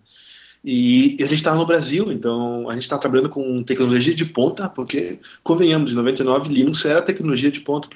E 0.64 1.16
a 1.21 1.26
gente 1.26 1.35
estava 1.35 1.59
no 1.59 1.66
Brasil, 1.66 2.11
então 2.11 2.71
a 2.71 2.73
gente 2.73 2.85
está 2.85 2.97
trabalhando 2.97 3.28
com 3.28 3.62
tecnologia 3.62 4.14
de 4.14 4.25
ponta, 4.25 4.66
porque, 4.66 5.18
convenhamos, 5.42 5.92
em 5.92 5.94
99 5.94 6.49
Linux 6.49 6.83
era 6.87 7.02
tecnologia 7.02 7.50
de 7.50 7.61
ponta 7.61 7.87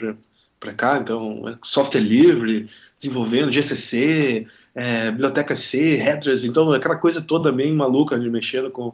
para 0.60 0.74
cá, 0.74 0.98
então 0.98 1.48
é 1.48 1.56
software 1.62 2.02
livre, 2.02 2.68
desenvolvendo 3.00 3.50
GCC, 3.50 4.46
é, 4.74 5.10
biblioteca 5.10 5.56
C, 5.56 5.94
headers, 5.96 6.44
então 6.44 6.70
aquela 6.70 6.96
coisa 6.96 7.22
toda 7.22 7.50
bem 7.50 7.72
maluca 7.72 8.20
de 8.20 8.28
mexendo 8.28 8.70
com, 8.70 8.92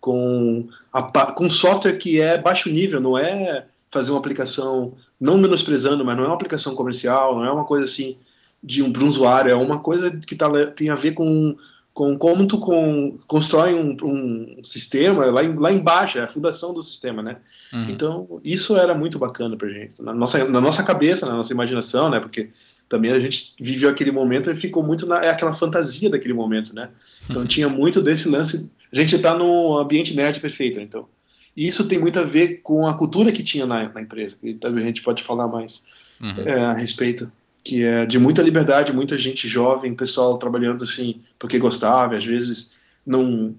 com, 0.00 0.68
a, 0.92 1.30
com 1.30 1.48
software 1.48 1.98
que 1.98 2.20
é 2.20 2.36
baixo 2.36 2.68
nível, 2.68 3.00
não 3.00 3.16
é 3.16 3.66
fazer 3.92 4.10
uma 4.10 4.18
aplicação, 4.18 4.94
não 5.20 5.38
menosprezando, 5.38 6.04
mas 6.04 6.16
não 6.16 6.24
é 6.24 6.26
uma 6.26 6.34
aplicação 6.34 6.74
comercial, 6.74 7.36
não 7.36 7.44
é 7.44 7.52
uma 7.52 7.64
coisa 7.64 7.84
assim 7.84 8.18
de 8.60 8.82
um, 8.82 8.92
para 8.92 9.04
um 9.04 9.08
usuário, 9.08 9.52
é 9.52 9.54
uma 9.54 9.78
coisa 9.78 10.10
que 10.26 10.34
tá, 10.34 10.50
tem 10.74 10.88
a 10.88 10.96
ver 10.96 11.12
com 11.12 11.56
com 11.94 12.16
como 12.16 12.46
tu 12.46 12.58
com, 12.58 13.18
constrói 13.26 13.74
um, 13.74 13.96
um, 14.02 14.64
sistema 14.64 15.26
lá, 15.26 15.44
em, 15.44 15.54
lá 15.54 15.72
embaixo, 15.72 16.18
é 16.18 16.22
a 16.22 16.28
fundação 16.28 16.72
do 16.72 16.82
sistema, 16.82 17.22
né? 17.22 17.36
Uhum. 17.72 17.90
Então, 17.90 18.40
isso 18.44 18.76
era 18.76 18.94
muito 18.94 19.18
bacana 19.18 19.56
pra 19.56 19.68
gente. 19.68 20.02
Na 20.02 20.14
nossa, 20.14 20.44
na 20.48 20.60
nossa 20.60 20.82
cabeça, 20.82 21.26
na 21.26 21.34
nossa 21.34 21.52
imaginação, 21.52 22.08
né? 22.08 22.18
Porque 22.18 22.50
também 22.88 23.12
a 23.12 23.20
gente 23.20 23.54
viveu 23.60 23.90
aquele 23.90 24.10
momento 24.10 24.50
e 24.50 24.56
ficou 24.56 24.82
muito 24.82 25.06
na 25.06 25.24
é 25.24 25.30
aquela 25.30 25.54
fantasia 25.54 26.10
daquele 26.10 26.34
momento, 26.34 26.74
né? 26.74 26.88
Então, 27.28 27.44
tinha 27.46 27.68
muito 27.68 28.00
desse 28.00 28.28
lance. 28.28 28.70
A 28.90 28.96
gente 28.96 29.16
está 29.16 29.36
no 29.36 29.78
ambiente 29.78 30.14
nerd 30.14 30.40
perfeito, 30.40 30.80
então. 30.80 31.06
E 31.54 31.66
isso 31.66 31.86
tem 31.86 31.98
muito 31.98 32.18
a 32.18 32.24
ver 32.24 32.60
com 32.62 32.86
a 32.86 32.94
cultura 32.94 33.30
que 33.32 33.42
tinha 33.42 33.66
na, 33.66 33.90
na 33.90 34.00
empresa, 34.00 34.34
que 34.40 34.54
talvez 34.54 34.84
a 34.84 34.88
gente 34.88 35.02
pode 35.02 35.22
falar 35.22 35.46
mais 35.46 35.82
uhum. 36.20 36.42
é, 36.46 36.60
a 36.64 36.72
respeito 36.72 37.30
que 37.64 37.84
é 37.84 38.06
de 38.06 38.18
muita 38.18 38.42
liberdade, 38.42 38.92
muita 38.92 39.16
gente 39.16 39.48
jovem, 39.48 39.94
pessoal 39.94 40.38
trabalhando 40.38 40.84
assim 40.84 41.20
porque 41.38 41.58
gostava, 41.58 42.16
às 42.16 42.24
vezes 42.24 42.76
não 43.06 43.54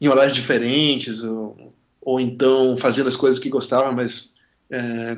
em 0.00 0.08
horários 0.08 0.36
diferentes 0.36 1.22
ou, 1.22 1.72
ou 2.00 2.20
então 2.20 2.76
fazendo 2.78 3.08
as 3.08 3.16
coisas 3.16 3.38
que 3.38 3.48
gostava, 3.48 3.92
mas 3.92 4.30
é, 4.70 5.16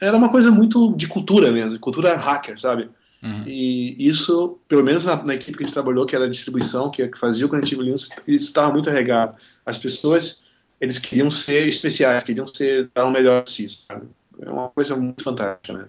era 0.00 0.16
uma 0.16 0.30
coisa 0.30 0.50
muito 0.50 0.94
de 0.96 1.06
cultura 1.06 1.50
mesmo, 1.50 1.78
cultura 1.78 2.16
hacker, 2.16 2.60
sabe? 2.60 2.88
Uhum. 3.22 3.44
E 3.46 3.96
isso, 3.98 4.60
pelo 4.68 4.84
menos 4.84 5.04
na, 5.04 5.22
na, 5.24 5.34
equipe 5.34 5.56
que 5.56 5.64
a 5.64 5.66
gente 5.66 5.74
trabalhou, 5.74 6.06
que 6.06 6.14
era 6.14 6.26
a 6.26 6.30
distribuição, 6.30 6.90
que, 6.90 7.06
que 7.06 7.18
fazia 7.18 7.46
o 7.46 7.48
Connective 7.48 7.82
Linux, 7.82 8.10
isso 8.26 8.44
estava 8.44 8.72
muito 8.72 8.90
regado. 8.90 9.36
As 9.66 9.76
pessoas, 9.76 10.46
eles 10.80 10.98
queriam 10.98 11.30
ser 11.30 11.66
especiais, 11.66 12.22
queriam 12.22 12.46
ser 12.46 12.90
dar 12.94 13.04
o 13.04 13.08
um 13.08 13.10
melhor 13.10 13.42
de 13.42 13.50
si, 13.50 13.68
sabe? 13.68 14.06
É 14.40 14.48
uma 14.48 14.68
coisa 14.68 14.94
muito 14.94 15.24
fantástica, 15.24 15.72
né? 15.72 15.84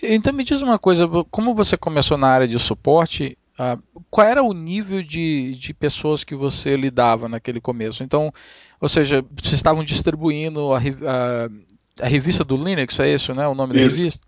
Então 0.00 0.32
me 0.32 0.44
diz 0.44 0.62
uma 0.62 0.78
coisa, 0.78 1.08
como 1.30 1.54
você 1.54 1.76
começou 1.76 2.16
na 2.16 2.28
área 2.28 2.48
de 2.48 2.58
suporte, 2.58 3.36
uh, 3.58 3.80
qual 4.10 4.26
era 4.26 4.42
o 4.42 4.52
nível 4.52 5.02
de, 5.02 5.52
de 5.52 5.74
pessoas 5.74 6.24
que 6.24 6.34
você 6.34 6.76
lidava 6.76 7.28
naquele 7.28 7.60
começo? 7.60 8.02
Então, 8.02 8.32
ou 8.80 8.88
seja, 8.88 9.24
vocês 9.30 9.54
estavam 9.54 9.84
distribuindo 9.84 10.72
a, 10.72 10.78
a, 10.78 12.04
a 12.04 12.08
revista 12.08 12.42
do 12.42 12.56
Linux, 12.56 12.98
é 13.00 13.12
isso, 13.12 13.34
né? 13.34 13.46
O 13.46 13.54
nome 13.54 13.74
isso. 13.74 13.84
da 13.84 13.96
revista? 13.96 14.26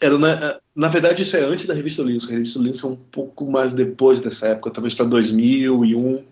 Era 0.00 0.18
na, 0.18 0.58
na 0.74 0.88
verdade, 0.88 1.22
isso 1.22 1.36
é 1.36 1.44
antes 1.44 1.66
da 1.66 1.74
revista 1.74 2.02
Linux. 2.02 2.26
A 2.26 2.32
revista 2.32 2.58
Linux 2.58 2.82
é 2.82 2.86
um 2.88 2.96
pouco 2.96 3.48
mais 3.48 3.72
depois 3.72 4.20
dessa 4.20 4.48
época, 4.48 4.70
talvez 4.72 4.94
para 4.94 5.06
2001, 5.06 6.24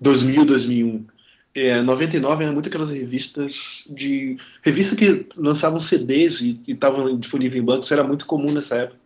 2000, 0.00 0.44
2001. 0.44 1.06
É, 1.56 1.80
99 1.80 2.44
era 2.44 2.52
muito 2.52 2.68
aquelas 2.68 2.90
revistas 2.90 3.86
de 3.88 4.36
revista 4.62 4.94
que 4.94 5.26
lançavam 5.38 5.80
CDs 5.80 6.42
e 6.42 6.60
estavam 6.68 7.18
disponíveis 7.18 7.62
em 7.62 7.64
bancos, 7.64 7.90
era 7.90 8.04
muito 8.04 8.26
comum 8.26 8.52
nessa 8.52 8.76
época. 8.76 9.00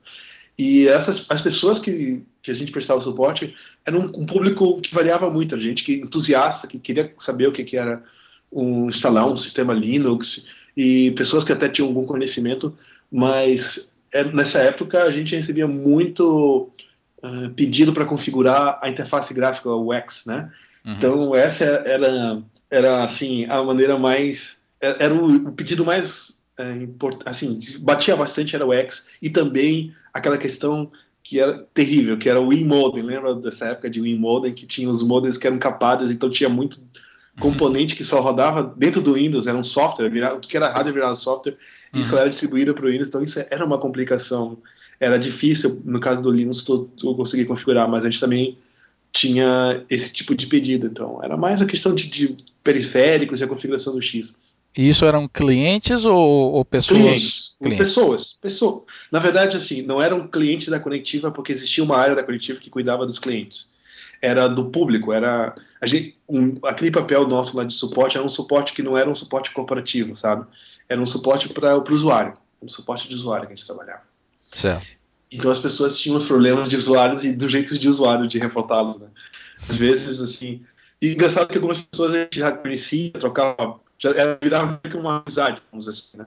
E 0.58 0.88
essas 0.88 1.24
as 1.30 1.40
pessoas 1.40 1.78
que, 1.78 2.24
que 2.42 2.50
a 2.50 2.54
gente 2.54 2.72
prestava 2.72 3.00
suporte 3.00 3.54
eram 3.86 4.00
um, 4.00 4.22
um 4.22 4.26
público 4.26 4.80
que 4.80 4.92
variava 4.92 5.30
muito, 5.30 5.54
a 5.54 5.58
gente 5.58 5.84
que 5.84 5.94
entusiasta, 5.94 6.66
que 6.66 6.80
queria 6.80 7.14
saber 7.20 7.46
o 7.46 7.52
que, 7.52 7.62
que 7.62 7.76
era 7.76 8.02
um, 8.50 8.90
instalar 8.90 9.28
um 9.28 9.36
sistema 9.36 9.72
Linux 9.72 10.44
e 10.76 11.12
pessoas 11.12 11.44
que 11.44 11.52
até 11.52 11.68
tinham 11.68 11.86
algum 11.86 12.04
conhecimento, 12.04 12.76
mas 13.12 13.94
é, 14.12 14.24
nessa 14.24 14.58
época 14.58 15.04
a 15.04 15.12
gente 15.12 15.36
recebia 15.36 15.68
muito 15.68 16.68
uh, 17.22 17.50
pedido 17.54 17.92
para 17.92 18.06
configurar 18.06 18.80
a 18.82 18.90
interface 18.90 19.32
gráfica, 19.32 19.70
o 19.70 19.92
X, 19.92 20.24
né? 20.26 20.50
Uhum. 20.84 20.92
Então 20.92 21.34
essa 21.34 21.64
era, 21.64 22.42
era 22.70 23.04
assim 23.04 23.46
a 23.46 23.62
maneira 23.62 23.98
mais 23.98 24.60
era 24.80 25.14
o, 25.14 25.52
pedido 25.52 25.84
mais 25.84 26.42
é, 26.58 26.72
import, 26.72 27.20
assim 27.26 27.60
batia 27.80 28.16
bastante 28.16 28.54
era 28.54 28.66
o 28.66 28.72
X 28.72 29.06
e 29.20 29.28
também 29.28 29.94
aquela 30.12 30.38
questão 30.38 30.90
que 31.22 31.38
era 31.38 31.66
terrível, 31.74 32.18
que 32.18 32.28
era 32.28 32.40
o 32.40 32.48
WinModem, 32.48 33.02
lembra 33.02 33.34
dessa 33.34 33.66
época 33.66 33.90
de 33.90 34.00
WinModem 34.00 34.54
que 34.54 34.66
tinha 34.66 34.88
os 34.88 35.02
modems 35.02 35.36
que 35.36 35.46
eram 35.46 35.58
capados, 35.58 36.10
então 36.10 36.30
tinha 36.30 36.48
muito 36.48 36.78
componente 37.38 37.94
que 37.94 38.04
só 38.04 38.20
rodava 38.20 38.74
dentro 38.76 39.00
do 39.00 39.14
Windows, 39.14 39.46
era 39.46 39.56
um 39.56 39.62
software, 39.62 40.08
virava, 40.08 40.40
que 40.40 40.56
era 40.56 40.72
hardware 40.72 40.94
virava 40.94 41.14
software 41.14 41.56
e 41.94 42.04
só 42.04 42.16
uhum. 42.16 42.20
era 42.22 42.30
distribuído 42.30 42.74
para 42.74 42.86
o 42.86 42.88
Windows, 42.88 43.08
então 43.08 43.22
isso 43.22 43.38
era 43.50 43.64
uma 43.64 43.78
complicação. 43.78 44.58
Era 44.98 45.18
difícil, 45.18 45.80
no 45.84 45.98
caso 45.98 46.22
do 46.22 46.30
Linux, 46.30 46.62
tu, 46.62 46.90
tu 46.96 47.14
conseguir 47.14 47.46
configurar, 47.46 47.88
mas 47.88 48.04
a 48.04 48.10
gente 48.10 48.20
também 48.20 48.58
tinha 49.12 49.84
esse 49.88 50.12
tipo 50.12 50.34
de 50.34 50.46
pedido. 50.46 50.86
Então, 50.86 51.22
era 51.22 51.36
mais 51.36 51.60
a 51.60 51.66
questão 51.66 51.94
de, 51.94 52.08
de 52.08 52.36
periféricos 52.62 53.40
e 53.40 53.44
a 53.44 53.48
configuração 53.48 53.94
do 53.94 54.02
X. 54.02 54.32
E 54.76 54.88
isso 54.88 55.04
eram 55.04 55.26
clientes 55.26 56.04
ou, 56.04 56.52
ou 56.52 56.64
pessoas? 56.64 57.00
Clientes, 57.00 57.56
clientes. 57.58 57.86
Pessoas, 57.86 58.38
pessoas. 58.40 58.82
Na 59.10 59.18
verdade, 59.18 59.56
assim, 59.56 59.82
não 59.82 60.00
eram 60.00 60.28
clientes 60.28 60.68
da 60.68 60.78
Conectiva 60.78 61.30
porque 61.30 61.52
existia 61.52 61.82
uma 61.82 61.96
área 61.96 62.14
da 62.14 62.22
Conectiva 62.22 62.60
que 62.60 62.70
cuidava 62.70 63.04
dos 63.04 63.18
clientes. 63.18 63.70
Era 64.22 64.46
do 64.46 64.66
público, 64.66 65.12
era 65.12 65.54
a 65.80 65.86
gente, 65.86 66.16
um, 66.28 66.54
aquele 66.64 66.90
papel 66.90 67.26
nosso 67.26 67.56
lá 67.56 67.64
de 67.64 67.72
suporte 67.72 68.16
era 68.16 68.24
um 68.24 68.28
suporte 68.28 68.74
que 68.74 68.82
não 68.82 68.96
era 68.96 69.10
um 69.10 69.14
suporte 69.14 69.50
corporativo, 69.50 70.14
sabe? 70.14 70.46
Era 70.88 71.00
um 71.00 71.06
suporte 71.06 71.48
para 71.48 71.78
o 71.78 71.92
usuário, 71.92 72.34
um 72.62 72.68
suporte 72.68 73.08
de 73.08 73.14
usuário 73.14 73.46
que 73.46 73.54
a 73.54 73.56
gente 73.56 73.66
trabalhava. 73.66 74.02
Certo. 74.52 74.86
Então 75.30 75.50
as 75.50 75.58
pessoas 75.58 75.98
tinham 75.98 76.18
os 76.18 76.26
problemas 76.26 76.68
de 76.68 76.76
usuários 76.76 77.24
e 77.24 77.32
do 77.32 77.48
jeito 77.48 77.78
de 77.78 77.88
usuário 77.88 78.26
de 78.26 78.38
reportá-los, 78.38 78.98
né? 78.98 79.08
Às 79.68 79.76
vezes, 79.76 80.20
assim. 80.20 80.62
E 81.00 81.12
engraçado 81.12 81.48
que 81.48 81.56
algumas 81.56 81.80
pessoas 81.80 82.14
a 82.14 82.22
gente 82.22 82.38
já 82.38 82.52
conhecia, 82.52 83.12
trocava, 83.12 83.80
já 83.98 84.10
era, 84.10 84.38
virava 84.42 84.80
uma 84.94 85.18
amizade, 85.18 85.62
vamos 85.70 85.88
assim, 85.88 86.18
né? 86.18 86.26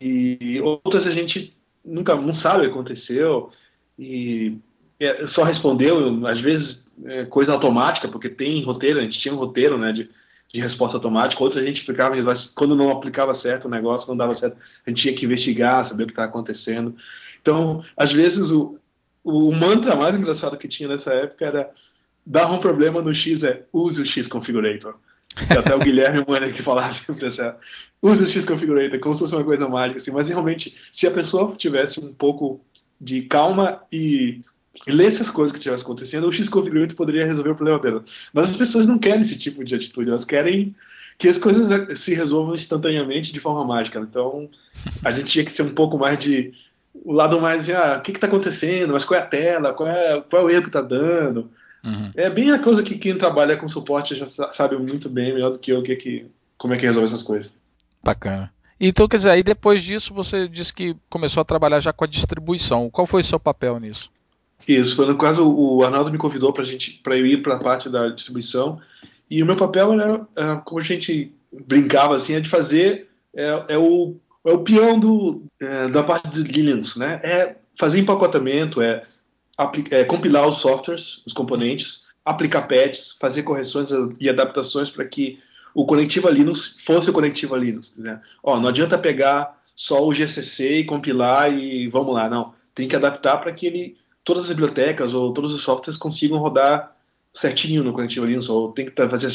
E 0.00 0.60
outras 0.62 1.06
a 1.06 1.12
gente 1.12 1.54
nunca 1.84 2.14
não 2.14 2.34
sabe 2.34 2.60
o 2.60 2.66
que 2.66 2.70
aconteceu 2.70 3.50
e 3.98 4.58
é, 4.98 5.26
só 5.26 5.42
respondeu, 5.42 6.26
às 6.26 6.40
vezes, 6.40 6.90
é 7.04 7.24
coisa 7.24 7.52
automática, 7.52 8.06
porque 8.06 8.28
tem 8.28 8.62
roteiro, 8.62 8.98
a 8.98 9.02
gente 9.02 9.18
tinha 9.18 9.32
um 9.32 9.38
roteiro, 9.38 9.78
né, 9.78 9.92
de, 9.92 10.10
de 10.52 10.60
resposta 10.60 10.98
automática, 10.98 11.42
outras 11.42 11.62
a 11.62 11.66
gente 11.66 11.82
aplicava, 11.82 12.14
quando 12.54 12.76
não 12.76 12.90
aplicava 12.90 13.32
certo 13.32 13.66
o 13.66 13.70
negócio, 13.70 14.08
não 14.08 14.16
dava 14.16 14.34
certo, 14.36 14.58
a 14.86 14.90
gente 14.90 15.00
tinha 15.00 15.14
que 15.14 15.24
investigar, 15.24 15.84
saber 15.84 16.02
o 16.02 16.06
que 16.06 16.12
estava 16.12 16.28
acontecendo. 16.28 16.94
Então, 17.40 17.84
às 17.96 18.12
vezes, 18.12 18.50
o, 18.50 18.78
o 19.24 19.52
mantra 19.52 19.96
mais 19.96 20.14
engraçado 20.14 20.56
que 20.56 20.68
tinha 20.68 20.88
nessa 20.88 21.12
época 21.12 21.44
era 21.44 21.70
dar 22.24 22.50
um 22.52 22.60
problema 22.60 23.02
no 23.02 23.14
X 23.14 23.42
é 23.42 23.64
use 23.72 24.00
o 24.00 24.06
X 24.06 24.28
Configurator. 24.28 24.94
E 25.48 25.56
até 25.56 25.74
o 25.74 25.78
Guilherme 25.78 26.24
Mano 26.26 26.52
que 26.52 26.62
falava 26.62 26.92
sempre 26.92 27.26
assim, 27.26 27.42
use 28.02 28.24
o 28.24 28.28
X 28.28 28.44
Configurator, 28.44 28.98
como 29.00 29.14
se 29.14 29.20
fosse 29.20 29.34
uma 29.34 29.44
coisa 29.44 29.68
mágica, 29.68 29.98
assim. 29.98 30.10
Mas 30.10 30.28
realmente, 30.28 30.76
se 30.92 31.06
a 31.06 31.10
pessoa 31.10 31.54
tivesse 31.56 32.00
um 32.00 32.12
pouco 32.12 32.60
de 33.00 33.22
calma 33.22 33.80
e, 33.92 34.40
e 34.86 34.92
lesse 34.92 35.22
as 35.22 35.30
coisas 35.30 35.52
que 35.52 35.58
estivessem 35.58 35.84
acontecendo, 35.84 36.28
o 36.28 36.32
X 36.32 36.48
Configurator 36.48 36.96
poderia 36.96 37.26
resolver 37.26 37.50
o 37.50 37.56
problema 37.56 37.80
dela. 37.80 38.04
Mas 38.32 38.50
as 38.50 38.56
pessoas 38.56 38.86
não 38.86 38.98
querem 38.98 39.22
esse 39.22 39.38
tipo 39.38 39.64
de 39.64 39.74
atitude, 39.74 40.10
elas 40.10 40.24
querem 40.24 40.74
que 41.18 41.28
as 41.28 41.36
coisas 41.36 42.00
se 42.00 42.14
resolvam 42.14 42.54
instantaneamente 42.54 43.32
de 43.32 43.40
forma 43.40 43.64
mágica. 43.64 44.00
Então, 44.00 44.48
a 45.04 45.12
gente 45.12 45.30
tinha 45.30 45.44
que 45.44 45.52
ser 45.52 45.62
um 45.62 45.74
pouco 45.74 45.98
mais 45.98 46.18
de 46.18 46.52
o 46.94 47.12
lado 47.12 47.40
mais 47.40 47.66
de, 47.66 47.72
ah, 47.72 47.96
o 47.98 48.02
que 48.02 48.12
está 48.12 48.26
acontecendo, 48.26 48.92
mas 48.92 49.04
qual 49.04 49.18
é 49.18 49.22
a 49.22 49.26
tela, 49.26 49.72
qual 49.72 49.88
é, 49.88 50.20
qual 50.28 50.42
é 50.42 50.44
o 50.44 50.50
erro 50.50 50.62
que 50.62 50.68
está 50.68 50.80
dando. 50.80 51.50
Uhum. 51.84 52.10
É 52.14 52.28
bem 52.28 52.50
a 52.50 52.58
coisa 52.58 52.82
que 52.82 52.98
quem 52.98 53.16
trabalha 53.16 53.56
com 53.56 53.68
suporte 53.68 54.16
já 54.16 54.26
sabe 54.26 54.76
muito 54.76 55.08
bem, 55.08 55.32
melhor 55.32 55.52
do 55.52 55.58
que 55.58 55.72
eu, 55.72 55.82
que, 55.82 55.96
que, 55.96 56.26
como 56.58 56.74
é 56.74 56.76
que 56.76 56.86
resolve 56.86 57.08
essas 57.08 57.22
coisas. 57.22 57.52
Bacana. 58.02 58.52
Então, 58.78 59.06
quer 59.06 59.18
dizer, 59.18 59.30
aí 59.30 59.42
depois 59.42 59.82
disso 59.82 60.14
você 60.14 60.48
disse 60.48 60.72
que 60.72 60.96
começou 61.08 61.40
a 61.40 61.44
trabalhar 61.44 61.80
já 61.80 61.92
com 61.92 62.04
a 62.04 62.08
distribuição. 62.08 62.90
Qual 62.90 63.06
foi 63.06 63.20
o 63.20 63.24
seu 63.24 63.38
papel 63.38 63.78
nisso? 63.78 64.10
Isso, 64.66 64.96
foi 64.96 65.06
no 65.06 65.16
caso 65.16 65.46
o 65.46 65.82
Arnaldo 65.82 66.10
me 66.10 66.18
convidou 66.18 66.52
para 66.52 66.64
gente, 66.64 67.00
para 67.02 67.16
eu 67.16 67.26
ir 67.26 67.42
para 67.42 67.56
a 67.56 67.58
parte 67.58 67.88
da 67.88 68.08
distribuição 68.08 68.80
e 69.30 69.42
o 69.42 69.46
meu 69.46 69.56
papel 69.56 69.92
era, 69.94 70.26
era, 70.36 70.56
como 70.56 70.80
a 70.80 70.84
gente 70.84 71.32
brincava 71.66 72.14
assim, 72.14 72.34
é 72.34 72.40
de 72.40 72.50
fazer 72.50 73.08
é, 73.34 73.64
é 73.68 73.78
o 73.78 74.16
é 74.44 74.52
o 74.52 74.64
peão 74.64 74.98
do, 74.98 75.42
é, 75.60 75.88
da 75.88 76.02
parte 76.02 76.30
de 76.30 76.42
Linux, 76.42 76.96
né? 76.96 77.20
É 77.22 77.56
fazer 77.78 78.00
empacotamento, 78.00 78.80
é, 78.80 79.04
é, 79.90 80.04
compilar 80.04 80.48
os 80.48 80.58
softwares, 80.58 81.22
os 81.26 81.32
componentes, 81.32 82.04
aplicar 82.24 82.62
patches, 82.62 83.16
fazer 83.20 83.42
correções 83.42 83.88
e 84.18 84.28
adaptações 84.28 84.90
para 84.90 85.04
que 85.04 85.38
o 85.74 85.86
Conectiva 85.86 86.30
Linux 86.30 86.76
fosse 86.84 87.10
o 87.10 87.12
Conectiva 87.12 87.56
Linux. 87.56 87.96
Né? 87.98 88.20
Ó, 88.42 88.58
não 88.58 88.68
adianta 88.68 88.98
pegar 88.98 89.58
só 89.76 90.06
o 90.06 90.14
GCC 90.14 90.80
e 90.80 90.84
compilar 90.84 91.52
e 91.52 91.88
vamos 91.88 92.14
lá, 92.14 92.28
não. 92.28 92.54
Tem 92.74 92.88
que 92.88 92.96
adaptar 92.96 93.38
para 93.38 93.52
que 93.52 93.66
ele, 93.66 93.96
todas 94.24 94.44
as 94.44 94.50
bibliotecas 94.50 95.14
ou 95.14 95.32
todos 95.32 95.52
os 95.52 95.62
softwares 95.62 95.96
consigam 95.96 96.38
rodar 96.38 96.94
certinho 97.32 97.84
no 97.84 97.92
Conectiva 97.92 98.26
Linux, 98.26 98.48
ou 98.48 98.72
tem 98.72 98.86
que 98.86 99.08
fazer 99.08 99.28
as 99.28 99.34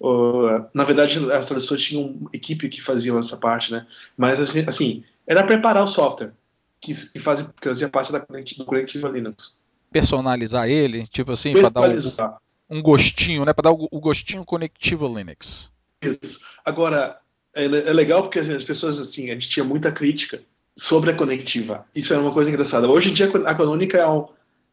traduções, 0.00 0.68
na 0.72 0.84
verdade, 0.84 1.18
as 1.32 1.46
traduções 1.46 1.82
tinham 1.82 2.06
uma 2.06 2.30
equipe 2.32 2.68
que 2.68 2.80
fazia 2.80 3.12
essa 3.18 3.36
parte, 3.36 3.72
né? 3.72 3.86
Mas, 4.16 4.38
assim, 4.38 4.60
assim 4.66 5.04
era 5.26 5.44
preparar 5.44 5.84
o 5.84 5.88
software 5.88 6.32
que, 6.80 6.94
que, 6.94 7.18
fazia, 7.18 7.46
que 7.60 7.68
fazia 7.68 7.88
parte 7.88 8.12
da, 8.12 8.18
do 8.20 8.64
Collective 8.64 9.08
Linux. 9.08 9.56
Personalizar 9.90 10.68
ele, 10.68 11.06
tipo 11.06 11.32
assim, 11.32 11.52
para 11.52 11.68
dar 11.68 11.90
um, 11.90 12.78
um, 12.78 12.82
gostinho, 12.82 13.44
né? 13.44 13.52
Para 13.52 13.70
dar 13.70 13.72
o, 13.72 13.88
o, 13.90 14.00
gostinho 14.00 14.44
conectivo 14.44 15.08
Linux. 15.08 15.70
Isso. 16.00 16.38
Agora, 16.64 17.18
é, 17.54 17.64
é 17.64 17.92
legal 17.92 18.22
porque 18.22 18.38
as 18.38 18.64
pessoas, 18.64 18.98
assim, 19.00 19.30
a 19.30 19.34
gente 19.34 19.48
tinha 19.48 19.64
muita 19.64 19.90
crítica 19.90 20.40
sobre 20.76 21.10
a 21.10 21.16
conectiva. 21.16 21.84
Isso 21.94 22.12
era 22.12 22.22
uma 22.22 22.32
coisa 22.32 22.50
engraçada. 22.50 22.88
Hoje 22.88 23.10
em 23.10 23.14
dia, 23.14 23.30
a 23.46 23.54
Canônica 23.54 23.98
é 23.98 24.06
um 24.06 24.28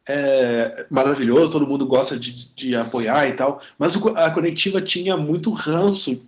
é 0.08 0.86
maravilhoso, 0.88 1.52
todo 1.52 1.66
mundo 1.66 1.86
gosta 1.86 2.18
de, 2.18 2.54
de 2.54 2.76
apoiar 2.76 3.28
e 3.28 3.32
tal, 3.32 3.60
mas 3.78 3.96
o, 3.96 4.08
a 4.10 4.30
conectiva 4.30 4.80
tinha 4.80 5.16
muito 5.16 5.50
ranço, 5.50 6.22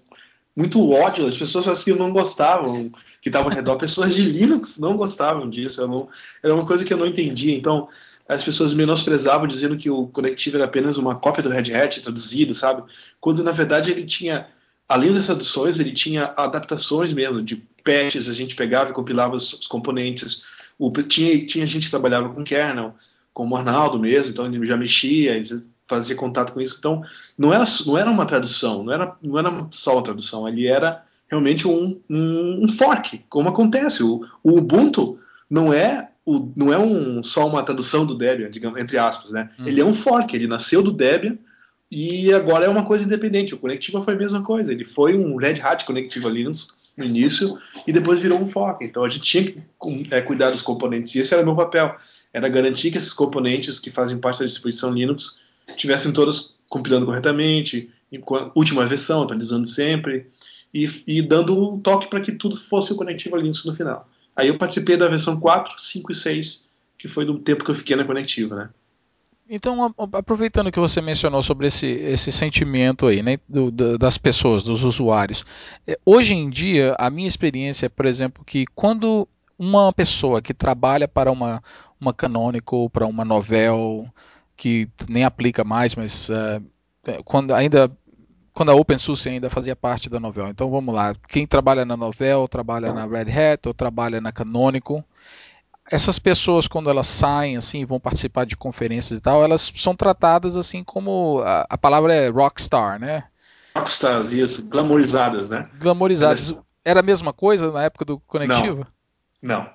muito 0.57 0.91
ódio, 0.91 1.27
as 1.27 1.37
pessoas 1.37 1.69
assim 1.69 1.95
não 1.95 2.13
gostavam, 2.13 2.91
que 3.23 3.29
estavam 3.29 3.51
ao 3.51 3.55
redor, 3.55 3.77
pessoas 3.79 4.15
de 4.15 4.23
Linux 4.23 4.79
não 4.79 4.97
gostavam 4.97 5.49
disso, 5.49 5.87
não, 5.87 6.09
era 6.43 6.53
uma 6.55 6.67
coisa 6.67 6.85
que 6.85 6.93
eu 6.93 6.99
não 6.99 7.07
entendia, 7.07 7.55
então 7.55 7.89
as 8.29 8.45
pessoas 8.45 8.75
menosprezavam 8.75 9.47
dizendo 9.47 9.77
que 9.77 9.89
o 9.89 10.09
conectivo 10.09 10.57
era 10.57 10.67
apenas 10.67 10.99
uma 10.99 11.15
cópia 11.15 11.43
do 11.43 11.49
Red 11.49 11.73
Hat 11.73 12.03
traduzido, 12.03 12.55
sabe? 12.55 12.83
Quando 13.21 13.43
na 13.43 13.53
verdade 13.53 13.91
ele 13.91 14.05
tinha, 14.05 14.49
além 14.87 15.15
das 15.15 15.27
traduções, 15.27 15.79
ele 15.79 15.93
tinha 15.93 16.35
adaptações 16.37 17.13
mesmo, 17.13 17.43
de 17.43 17.57
patches, 17.83 18.29
a 18.29 18.35
gente 18.35 18.55
pegava 18.55 18.91
e 18.91 18.93
compilava 18.93 19.37
os, 19.37 19.55
os 19.55 19.67
componentes, 19.67 20.45
o, 20.79 20.91
tinha, 21.03 21.47
tinha 21.47 21.67
gente 21.67 21.85
que 21.85 21.91
trabalhava 21.91 22.29
com 22.29 22.45
kernel, 22.45 22.95
como 23.38 23.54
o 23.54 23.57
Arnaldo 23.57 24.00
mesmo, 24.00 24.30
então 24.30 24.47
ele 24.47 24.66
já 24.66 24.76
mexia, 24.76 25.37
ele 25.37 25.62
fazia 25.87 26.16
contato 26.16 26.52
com 26.52 26.61
isso. 26.61 26.75
Então, 26.76 27.04
não 27.38 27.54
era, 27.54 27.62
não 27.87 27.97
era 27.97 28.11
uma 28.11 28.26
tradução, 28.26 28.83
não 28.83 28.92
era, 28.92 29.16
não 29.23 29.38
era 29.38 29.68
só 29.71 29.92
uma 29.92 30.02
tradução, 30.02 30.49
ele 30.49 30.66
era 30.66 31.04
realmente 31.30 31.68
um, 31.68 32.00
um, 32.11 32.64
um 32.64 32.68
fork, 32.68 33.25
como 33.28 33.49
acontece. 33.49 34.02
O, 34.02 34.26
o, 34.42 34.59
Ubuntu 34.59 35.21
não 35.49 35.73
é 35.73 36.09
o, 36.26 36.50
não 36.57 36.73
é 36.73 36.78
um, 36.80 37.23
só 37.23 37.47
uma 37.47 37.62
tradução 37.62 38.04
do 38.04 38.18
Debian, 38.18 38.50
digamos, 38.50 38.80
entre 38.80 38.99
aspas, 38.99 39.30
né? 39.30 39.50
Hum. 39.57 39.68
Ele 39.68 39.80
é 39.80 39.85
um 39.85 39.95
fork, 39.95 40.35
ele 40.35 40.49
nasceu 40.49 40.83
do 40.83 40.90
Debian 40.90 41.38
e 41.88 42.33
agora 42.33 42.66
é 42.66 42.68
uma 42.68 42.87
coisa 42.87 43.04
independente. 43.04 43.54
O 43.54 43.59
Conectiva 43.59 44.02
foi 44.02 44.14
a 44.14 44.18
mesma 44.18 44.42
coisa, 44.42 44.73
ele 44.73 44.85
foi 44.85 45.16
um 45.16 45.37
Red 45.37 45.61
Hat 45.62 45.85
Conectiva 45.85 46.28
Linux 46.28 46.76
no 46.97 47.04
início 47.04 47.57
e 47.87 47.92
depois 47.92 48.18
virou 48.18 48.40
um 48.40 48.50
fork. 48.50 48.85
Então 48.85 49.04
a 49.04 49.09
gente 49.09 49.23
tinha 49.23 49.45
que 49.45 49.62
é, 50.11 50.21
cuidar 50.23 50.50
dos 50.50 50.61
componentes 50.61 51.14
e 51.14 51.21
esse 51.21 51.33
era 51.33 51.45
o 51.45 51.47
meu 51.47 51.54
papel, 51.54 51.95
era 52.33 52.49
garantir 52.49 52.91
que 52.91 52.99
esses 52.99 53.13
componentes 53.13 53.79
que 53.79 53.91
fazem 53.91 54.19
parte 54.19 54.41
da 54.41 54.47
distribuição 54.47 54.93
Linux 54.93 55.43
tivessem 55.77 56.13
todos 56.13 56.55
compilando 56.69 57.07
corretamente, 57.07 57.91
última 58.55 58.87
versão, 58.87 59.23
atualizando 59.23 59.67
sempre 59.67 60.27
e, 60.73 60.89
e 61.07 61.23
dando 61.23 61.59
um 61.59 61.81
toque 61.81 62.09
para 62.09 62.21
que 62.21 62.33
tudo 62.33 62.59
fosse 62.59 62.93
o 62.93 62.97
Conectiva 62.97 63.37
Linux 63.37 63.65
no 63.65 63.75
final. 63.75 64.09
Aí 64.37 64.49
eu 64.49 64.59
participei 64.59 64.97
da 64.97 65.09
versão 65.09 65.41
4, 65.41 65.81
5 65.81 66.13
e 66.13 66.15
6, 66.15 66.69
que 66.97 67.09
foi 67.09 67.25
do 67.25 67.39
tempo 67.39 67.65
que 67.65 67.71
eu 67.71 67.75
fiquei 67.75 67.97
na 67.97 68.05
Conectiva, 68.05 68.55
né? 68.55 68.71
Então, 69.51 69.95
aproveitando 70.13 70.71
que 70.71 70.79
você 70.79 71.01
mencionou 71.01 71.43
sobre 71.43 71.69
esse, 71.69 71.87
esse 71.87 72.31
sentimento 72.31 73.07
aí, 73.07 73.23
né, 73.23 73.39
do, 73.49 73.71
das 73.97 74.19
pessoas, 74.19 74.63
dos 74.63 74.85
usuários, 74.85 75.43
é, 75.87 75.99
hoje 76.05 76.35
em 76.35 76.51
dia, 76.51 76.95
a 76.99 77.09
minha 77.09 77.27
experiência 77.27 77.87
é, 77.87 77.89
por 77.89 78.05
exemplo, 78.05 78.45
que 78.45 78.67
quando 78.75 79.27
uma 79.59 79.91
pessoa 79.91 80.43
que 80.43 80.53
trabalha 80.53 81.09
para 81.09 81.33
uma, 81.33 81.63
uma 82.00 82.12
Canonical, 82.12 82.88
para 82.88 83.07
uma 83.07 83.25
Novel, 83.25 84.09
que 84.57 84.88
nem 85.09 85.25
aplica 85.25 85.64
mais, 85.64 85.95
mas 85.95 86.28
uh, 86.28 87.23
quando 87.25 87.55
ainda 87.55 87.90
quando 88.52 88.71
a 88.71 88.75
OpenSUSE 88.75 89.28
ainda 89.28 89.49
fazia 89.49 89.76
parte 89.76 90.11
da 90.11 90.19
Novell. 90.19 90.49
Então 90.49 90.69
vamos 90.69 90.93
lá, 90.93 91.14
quem 91.28 91.47
trabalha 91.47 91.85
na 91.85 91.97
Novell, 91.97 92.49
trabalha 92.49 92.93
na 92.93 93.07
Red 93.07 93.31
Hat 93.31 93.69
ou 93.69 93.73
trabalha 93.73 94.21
na 94.21 94.33
Canonical, 94.33 95.05
essas 95.88 96.19
pessoas 96.19 96.67
quando 96.67 96.90
elas 96.90 97.07
saem 97.07 97.57
assim, 97.57 97.85
vão 97.85 98.00
participar 98.00 98.45
de 98.45 98.57
conferências 98.57 99.17
e 99.17 99.23
tal, 99.23 99.45
elas 99.45 99.73
são 99.76 99.95
tratadas 99.95 100.57
assim 100.57 100.83
como 100.83 101.40
a, 101.45 101.67
a 101.71 101.78
palavra 101.78 102.12
é 102.12 102.28
rockstar, 102.28 102.99
né? 102.99 103.25
Rockstars, 103.76 104.33
isso, 104.33 104.69
glamorizadas, 104.69 105.49
né? 105.49 105.62
Glamorizadas. 105.78 106.61
Era 106.85 106.99
a 106.99 107.02
mesma 107.02 107.33
coisa 107.33 107.71
na 107.71 107.85
época 107.85 108.05
do 108.05 108.19
Conectiva? 108.21 108.88
Não. 109.40 109.59
Não, 109.61 109.71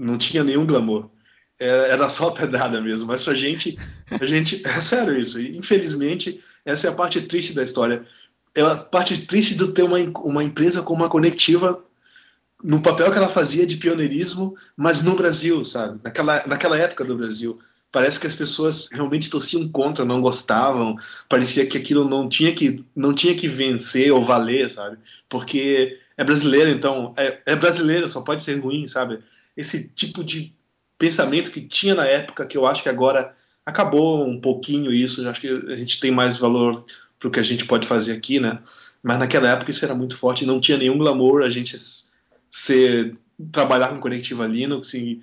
não 0.00 0.16
tinha 0.16 0.42
nenhum 0.42 0.66
glamour. 0.66 1.10
Era 1.58 2.08
só 2.08 2.30
pedrada 2.32 2.80
mesmo, 2.80 3.06
mas 3.06 3.22
pra 3.22 3.34
gente, 3.34 3.78
a 4.10 4.24
gente, 4.24 4.66
é 4.66 4.80
sério 4.80 5.16
isso. 5.18 5.40
Infelizmente, 5.40 6.42
essa 6.64 6.88
é 6.88 6.90
a 6.90 6.94
parte 6.94 7.20
triste 7.20 7.54
da 7.54 7.62
história. 7.62 8.06
É 8.54 8.62
a 8.62 8.76
parte 8.76 9.26
triste 9.26 9.54
de 9.54 9.72
ter 9.72 9.82
uma, 9.82 9.98
uma 10.24 10.42
empresa 10.42 10.82
como 10.82 11.04
a 11.04 11.10
Conectiva 11.10 11.84
no 12.62 12.82
papel 12.82 13.10
que 13.10 13.16
ela 13.16 13.32
fazia 13.32 13.66
de 13.66 13.76
pioneirismo, 13.76 14.54
mas 14.76 15.02
no 15.02 15.16
Brasil, 15.16 15.64
sabe? 15.64 15.98
Naquela, 16.02 16.46
naquela 16.46 16.78
época 16.78 17.04
do 17.04 17.16
Brasil. 17.16 17.58
Parece 17.92 18.20
que 18.20 18.26
as 18.26 18.34
pessoas 18.34 18.88
realmente 18.92 19.30
torciam 19.30 19.66
contra, 19.68 20.04
não 20.04 20.20
gostavam, 20.20 20.96
parecia 21.28 21.66
que 21.66 21.76
aquilo 21.76 22.08
não 22.08 22.28
tinha 22.28 22.54
que, 22.54 22.84
não 22.94 23.12
tinha 23.12 23.34
que 23.34 23.48
vencer 23.48 24.12
ou 24.12 24.22
valer, 24.22 24.70
sabe? 24.70 24.96
Porque 25.28 25.98
é 26.16 26.22
brasileiro, 26.22 26.70
então, 26.70 27.12
é, 27.16 27.40
é 27.46 27.56
brasileiro, 27.56 28.08
só 28.08 28.20
pode 28.20 28.44
ser 28.44 28.60
ruim, 28.60 28.86
sabe? 28.86 29.20
Esse 29.56 29.88
tipo 29.88 30.22
de 30.24 30.54
pensamento 30.98 31.50
que 31.50 31.60
tinha 31.60 31.94
na 31.94 32.06
época, 32.06 32.46
que 32.46 32.56
eu 32.56 32.66
acho 32.66 32.82
que 32.82 32.88
agora 32.88 33.34
acabou 33.64 34.26
um 34.26 34.40
pouquinho 34.40 34.92
isso, 34.92 35.26
acho 35.28 35.40
que 35.40 35.48
a 35.48 35.76
gente 35.76 36.00
tem 36.00 36.10
mais 36.10 36.36
valor 36.36 36.84
para 37.18 37.28
o 37.28 37.30
que 37.30 37.40
a 37.40 37.42
gente 37.42 37.64
pode 37.64 37.86
fazer 37.86 38.12
aqui, 38.12 38.40
né? 38.40 38.58
Mas 39.02 39.18
naquela 39.18 39.48
época 39.48 39.70
isso 39.70 39.84
era 39.84 39.94
muito 39.94 40.16
forte, 40.16 40.44
não 40.44 40.60
tinha 40.60 40.76
nenhum 40.76 40.98
glamour 40.98 41.42
a 41.42 41.48
gente 41.48 41.76
ser 42.50 43.16
trabalhar 43.52 43.88
com 43.88 44.00
conectiva 44.00 44.46
Linux, 44.46 44.92
e, 44.94 45.22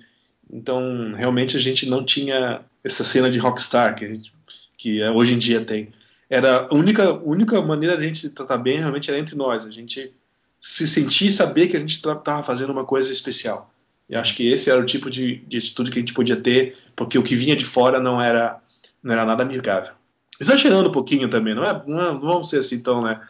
então 0.50 1.12
realmente 1.14 1.56
a 1.56 1.60
gente 1.60 1.88
não 1.88 2.04
tinha 2.04 2.62
essa 2.82 3.04
cena 3.04 3.30
de 3.30 3.38
rockstar 3.38 3.94
que, 3.94 4.06
gente, 4.06 4.32
que 4.76 5.02
hoje 5.04 5.34
em 5.34 5.38
dia 5.38 5.64
tem. 5.64 5.92
Era 6.28 6.66
a 6.66 6.74
única, 6.74 7.12
única 7.12 7.60
maneira 7.62 7.96
a 7.96 8.02
gente 8.02 8.18
se 8.18 8.34
tratar 8.34 8.58
bem 8.58 8.78
realmente 8.78 9.10
era 9.10 9.18
entre 9.18 9.36
nós, 9.36 9.64
a 9.64 9.70
gente 9.70 10.12
se 10.58 10.88
sentir 10.88 11.28
e 11.28 11.32
saber 11.32 11.68
que 11.68 11.76
a 11.76 11.80
gente 11.80 11.94
estava 11.94 12.42
fazendo 12.42 12.70
uma 12.70 12.84
coisa 12.84 13.12
especial. 13.12 13.72
E 14.08 14.16
acho 14.16 14.34
que 14.34 14.48
esse 14.48 14.70
era 14.70 14.80
o 14.80 14.86
tipo 14.86 15.10
de, 15.10 15.36
de 15.46 15.58
atitude 15.58 15.90
que 15.90 15.98
a 15.98 16.00
gente 16.00 16.14
podia 16.14 16.36
ter, 16.36 16.76
porque 16.96 17.18
o 17.18 17.22
que 17.22 17.36
vinha 17.36 17.56
de 17.56 17.66
fora 17.66 18.00
não 18.00 18.20
era, 18.20 18.60
não 19.02 19.12
era 19.12 19.24
nada 19.24 19.42
amigável. 19.42 19.92
Exagerando 20.40 20.88
um 20.88 20.92
pouquinho 20.92 21.28
também, 21.28 21.54
não, 21.54 21.64
é, 21.64 21.82
não, 21.86 22.00
é, 22.00 22.12
não 22.12 22.20
vamos 22.20 22.48
ser 22.48 22.58
assim 22.58 22.82
tão, 22.82 23.02
né, 23.02 23.20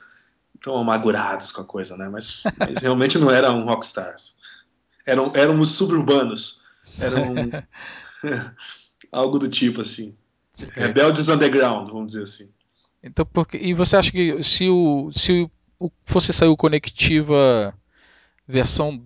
tão 0.62 0.77
amargurados 0.77 1.51
com 1.51 1.62
a 1.62 1.64
coisa, 1.64 1.97
né? 1.97 2.09
Mas, 2.09 2.43
mas 2.59 2.79
realmente 2.81 3.19
não 3.19 3.31
era 3.31 3.51
um 3.51 3.64
rockstar. 3.64 4.17
Eram, 5.05 5.33
éramos 5.35 5.71
suburbanos. 5.71 6.62
Eram 7.03 7.35
algo 9.11 9.38
do 9.38 9.49
tipo 9.49 9.81
assim. 9.81 10.17
Rebeldes 10.73 11.29
underground, 11.29 11.88
vamos 11.88 12.12
dizer 12.12 12.25
assim. 12.25 12.51
Então, 13.03 13.25
porque, 13.25 13.57
e 13.57 13.73
você 13.75 13.97
acha 13.97 14.11
que 14.11 14.43
se 14.43 14.69
o 14.69 15.11
se 15.12 15.49
o, 15.79 15.91
fosse 16.05 16.33
sair 16.33 16.49
o 16.49 16.57
Conectiva 16.57 17.73
versão 18.47 19.03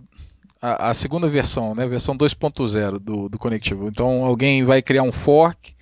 a, 0.62 0.90
a 0.90 0.94
segunda 0.94 1.28
versão, 1.28 1.74
né, 1.74 1.86
versão 1.88 2.16
2.0 2.16 2.98
do, 3.00 3.28
do 3.28 3.38
Conectivo. 3.38 3.88
Então 3.88 4.24
alguém 4.24 4.64
vai 4.64 4.80
criar 4.80 5.02
um 5.02 5.10
fork, 5.10 5.74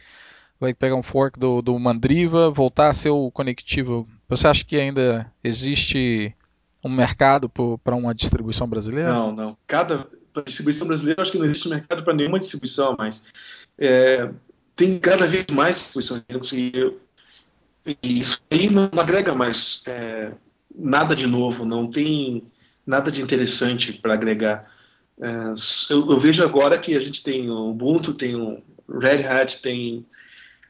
vai 0.59 0.73
pegar 0.73 0.97
um 0.97 1.03
fork 1.03 1.39
do, 1.39 1.61
do 1.61 1.79
Mandriva, 1.79 2.51
voltar 2.51 2.89
a 2.89 2.93
ser 2.95 3.11
o 3.11 3.31
Conectivo. 3.31 4.09
Você 4.27 4.49
acha 4.49 4.65
que 4.65 4.77
ainda 4.77 5.31
existe 5.45 6.35
um 6.83 6.89
mercado 6.89 7.49
para 7.49 7.95
uma 7.95 8.15
distribuição 8.15 8.67
brasileira? 8.67 9.13
Não, 9.13 9.31
não. 9.31 9.57
Cada 9.67 10.07
distribuição 10.47 10.87
brasileira, 10.87 11.21
acho 11.21 11.33
que 11.33 11.39
não 11.39 11.45
existe 11.45 11.69
mercado 11.69 12.03
para 12.03 12.15
nenhuma 12.15 12.41
distribuição 12.41 12.97
mais. 12.97 13.23
É, 13.79 14.31
tem 14.75 14.99
cada 14.99 15.27
vez 15.27 15.45
mais 15.53 15.77
distribuições 15.77 16.53
e, 16.55 16.97
e 18.03 18.19
isso 18.19 18.41
aí 18.51 18.71
não 18.71 18.91
agrega 18.97 19.35
mais 19.35 19.83
é, 19.87 20.33
nada 20.75 21.15
de 21.15 21.27
novo, 21.27 21.67
não 21.67 21.91
tem 21.91 22.43
nada 22.91 23.11
de 23.11 23.23
interessante 23.23 23.93
para 23.93 24.15
agregar. 24.15 24.69
É, 25.21 25.55
eu, 25.91 26.11
eu, 26.11 26.21
vejo 26.21 26.43
agora 26.43 26.79
que 26.79 26.97
a 26.97 27.01
gente 27.01 27.23
tem 27.23 27.49
o 27.49 27.71
Ubuntu, 27.71 28.15
tem 28.15 28.35
o 28.35 28.61
Red 28.89 29.25
Hat, 29.25 29.63
tem 29.63 30.05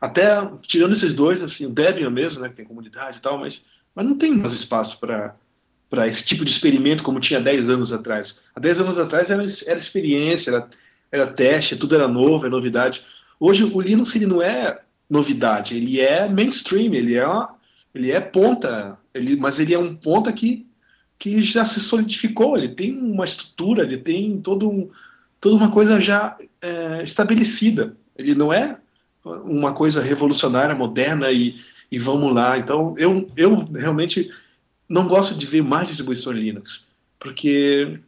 até 0.00 0.24
tirando 0.62 0.92
esses 0.92 1.14
dois, 1.14 1.42
assim, 1.42 1.66
o 1.66 1.70
Debian 1.70 2.10
mesmo, 2.10 2.40
né, 2.40 2.48
que 2.48 2.56
tem 2.56 2.64
comunidade 2.64 3.18
e 3.18 3.20
tal, 3.20 3.38
mas, 3.38 3.64
mas 3.94 4.06
não 4.06 4.16
tem 4.16 4.32
mais 4.32 4.52
espaço 4.52 5.00
para 5.00 5.34
para 5.88 6.06
esse 6.06 6.24
tipo 6.24 6.44
de 6.44 6.52
experimento 6.52 7.02
como 7.02 7.18
tinha 7.18 7.40
10 7.40 7.68
anos 7.68 7.92
atrás. 7.92 8.40
Há 8.54 8.60
10 8.60 8.78
anos 8.82 8.96
atrás 8.96 9.28
era, 9.28 9.44
era 9.66 9.76
experiência, 9.76 10.50
era, 10.50 10.68
era 11.10 11.26
teste, 11.26 11.76
tudo 11.76 11.96
era 11.96 12.06
novo, 12.06 12.46
é 12.46 12.48
novidade. 12.48 13.04
Hoje 13.40 13.64
o 13.64 13.80
Linux 13.80 14.14
ele 14.14 14.26
não 14.26 14.40
é 14.40 14.80
novidade, 15.10 15.76
ele 15.76 16.00
é 16.00 16.28
mainstream, 16.28 16.94
ele 16.94 17.16
é, 17.16 17.26
uma, 17.26 17.56
ele 17.92 18.12
é 18.12 18.20
ponta, 18.20 18.96
ele, 19.12 19.34
mas 19.34 19.58
ele 19.58 19.74
é 19.74 19.78
um 19.80 19.96
ponta 19.96 20.32
que 20.32 20.69
que 21.20 21.42
já 21.42 21.66
se 21.66 21.78
solidificou, 21.80 22.56
ele 22.56 22.70
tem 22.70 22.98
uma 22.98 23.26
estrutura, 23.26 23.82
ele 23.82 23.98
tem 23.98 24.40
todo 24.40 24.70
um, 24.70 24.90
toda 25.38 25.54
uma 25.54 25.70
coisa 25.70 26.00
já 26.00 26.34
é, 26.62 27.02
estabelecida. 27.04 27.94
Ele 28.16 28.34
não 28.34 28.50
é 28.50 28.78
uma 29.22 29.74
coisa 29.74 30.00
revolucionária, 30.02 30.74
moderna 30.74 31.30
e, 31.30 31.56
e 31.92 31.98
vamos 31.98 32.34
lá. 32.34 32.56
Então, 32.56 32.94
eu, 32.96 33.30
eu 33.36 33.54
realmente 33.66 34.30
não 34.88 35.06
gosto 35.06 35.38
de 35.38 35.44
ver 35.44 35.62
mais 35.62 35.88
distribuição 35.88 36.32
Linux, 36.32 36.88
porque 37.20 38.00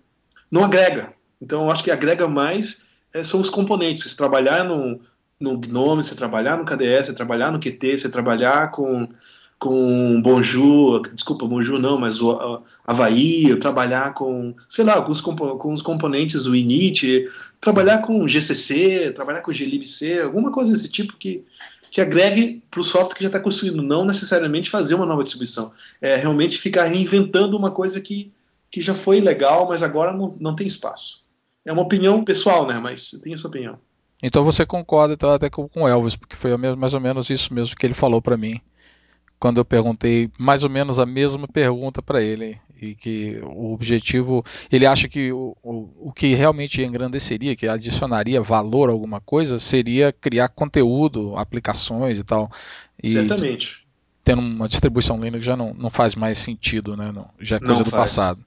não 0.51 0.65
agrega. 0.65 1.13
Então, 1.41 1.65
eu 1.65 1.71
acho 1.71 1.85
que 1.85 1.91
agrega 1.91 2.27
mais 2.27 2.83
é, 3.13 3.23
são 3.23 3.43
os 3.43 3.51
componentes. 3.51 4.05
Você 4.05 4.17
trabalhar 4.17 4.65
no, 4.65 4.99
no 5.39 5.59
GNOME, 5.59 6.03
você 6.03 6.15
trabalhar 6.15 6.57
no 6.57 6.65
KDE, 6.65 7.05
você 7.05 7.13
trabalhar 7.13 7.53
no 7.53 7.61
Qt, 7.61 7.99
você 7.99 8.11
trabalhar 8.11 8.71
com 8.71 9.07
com 9.63 10.21
Bonjour, 10.21 11.09
desculpa, 11.15 11.47
Bonjour 11.47 11.79
não, 11.79 11.97
mas 11.97 12.21
o 12.21 12.65
Havaí, 12.85 13.55
trabalhar 13.61 14.13
com, 14.13 14.53
sei 14.69 14.85
lá, 14.85 15.01
com 15.01 15.13
os, 15.13 15.21
com 15.21 15.73
os 15.73 15.81
componentes 15.81 16.43
do 16.43 16.57
init, 16.57 17.31
trabalhar 17.61 17.99
com 17.99 18.27
GCC, 18.27 19.13
trabalhar 19.15 19.41
com 19.41 19.53
glibc, 19.53 20.19
alguma 20.19 20.51
coisa 20.51 20.73
desse 20.73 20.91
tipo 20.91 21.17
que, 21.17 21.45
que 21.93 22.01
agregue 22.01 22.61
para 22.69 22.81
o 22.81 22.83
software 22.83 23.15
que 23.15 23.23
já 23.23 23.29
está 23.29 23.39
construído, 23.39 23.81
não 23.83 24.05
necessariamente 24.05 24.69
fazer 24.69 24.97
uma 24.97 25.07
nova 25.07 25.23
distribuição, 25.23 25.73
é 26.01 26.17
realmente 26.17 26.59
ficar 26.59 26.87
reinventando 26.87 27.57
uma 27.57 27.71
coisa 27.71 28.01
que, 28.01 28.33
que 28.69 28.83
já 28.83 28.97
foi 28.97 29.21
legal, 29.21 29.69
mas 29.69 29.81
agora 29.81 30.13
não, 30.13 30.35
não 30.41 30.57
tem 30.57 30.67
espaço. 30.67 31.23
É 31.65 31.73
uma 31.73 31.83
opinião 31.83 32.25
pessoal, 32.25 32.67
né, 32.67 32.81
mas 32.81 33.13
eu 33.13 33.23
tenho 33.23 33.37
essa 33.37 33.47
opinião. 33.47 33.79
Então 34.21 34.43
você 34.43 34.67
concorda 34.67 35.15
então, 35.15 35.31
até 35.31 35.49
com 35.49 35.71
o 35.73 35.87
Elvis, 35.87 36.17
porque 36.17 36.35
foi 36.35 36.57
mais 36.57 36.95
ou 36.95 37.01
menos 37.01 37.31
isso 37.31 37.55
mesmo 37.55 37.77
que 37.77 37.87
ele 37.87 37.95
falou 37.95 38.21
para 38.21 38.37
mim 38.37 38.61
quando 39.43 39.59
eu 39.59 39.65
perguntei 39.65 40.31
mais 40.39 40.63
ou 40.63 40.71
menos 40.71 41.01
a 41.01 41.05
mesma 41.05 41.49
pergunta 41.49 42.01
para 42.01 42.23
ele 42.23 42.61
e 42.81 42.95
que 42.95 43.41
o 43.43 43.75
objetivo 43.75 44.45
ele 44.71 44.87
acha 44.87 45.09
que 45.09 45.33
o, 45.33 45.57
o, 45.61 45.89
o 45.99 46.13
que 46.13 46.33
realmente 46.33 46.81
engrandeceria, 46.81 47.57
que 47.57 47.67
adicionaria 47.67 48.41
valor 48.41 48.89
a 48.89 48.93
alguma 48.93 49.21
coisa, 49.21 49.59
seria 49.59 50.13
criar 50.13 50.49
conteúdo, 50.49 51.37
aplicações 51.37 52.21
e 52.21 52.23
tal. 52.23 52.53
E 53.03 53.09
Certamente. 53.09 53.85
Tendo 54.23 54.41
uma 54.41 54.69
distribuição 54.69 55.21
Linux 55.21 55.45
já 55.45 55.57
não, 55.57 55.75
não 55.75 55.91
faz 55.91 56.15
mais 56.15 56.39
sentido, 56.39 56.97
né? 56.97 57.11
Não, 57.11 57.29
já 57.41 57.57
é 57.57 57.59
coisa 57.59 57.75
não 57.75 57.83
do 57.83 57.91
faz. 57.91 58.15
passado. 58.15 58.45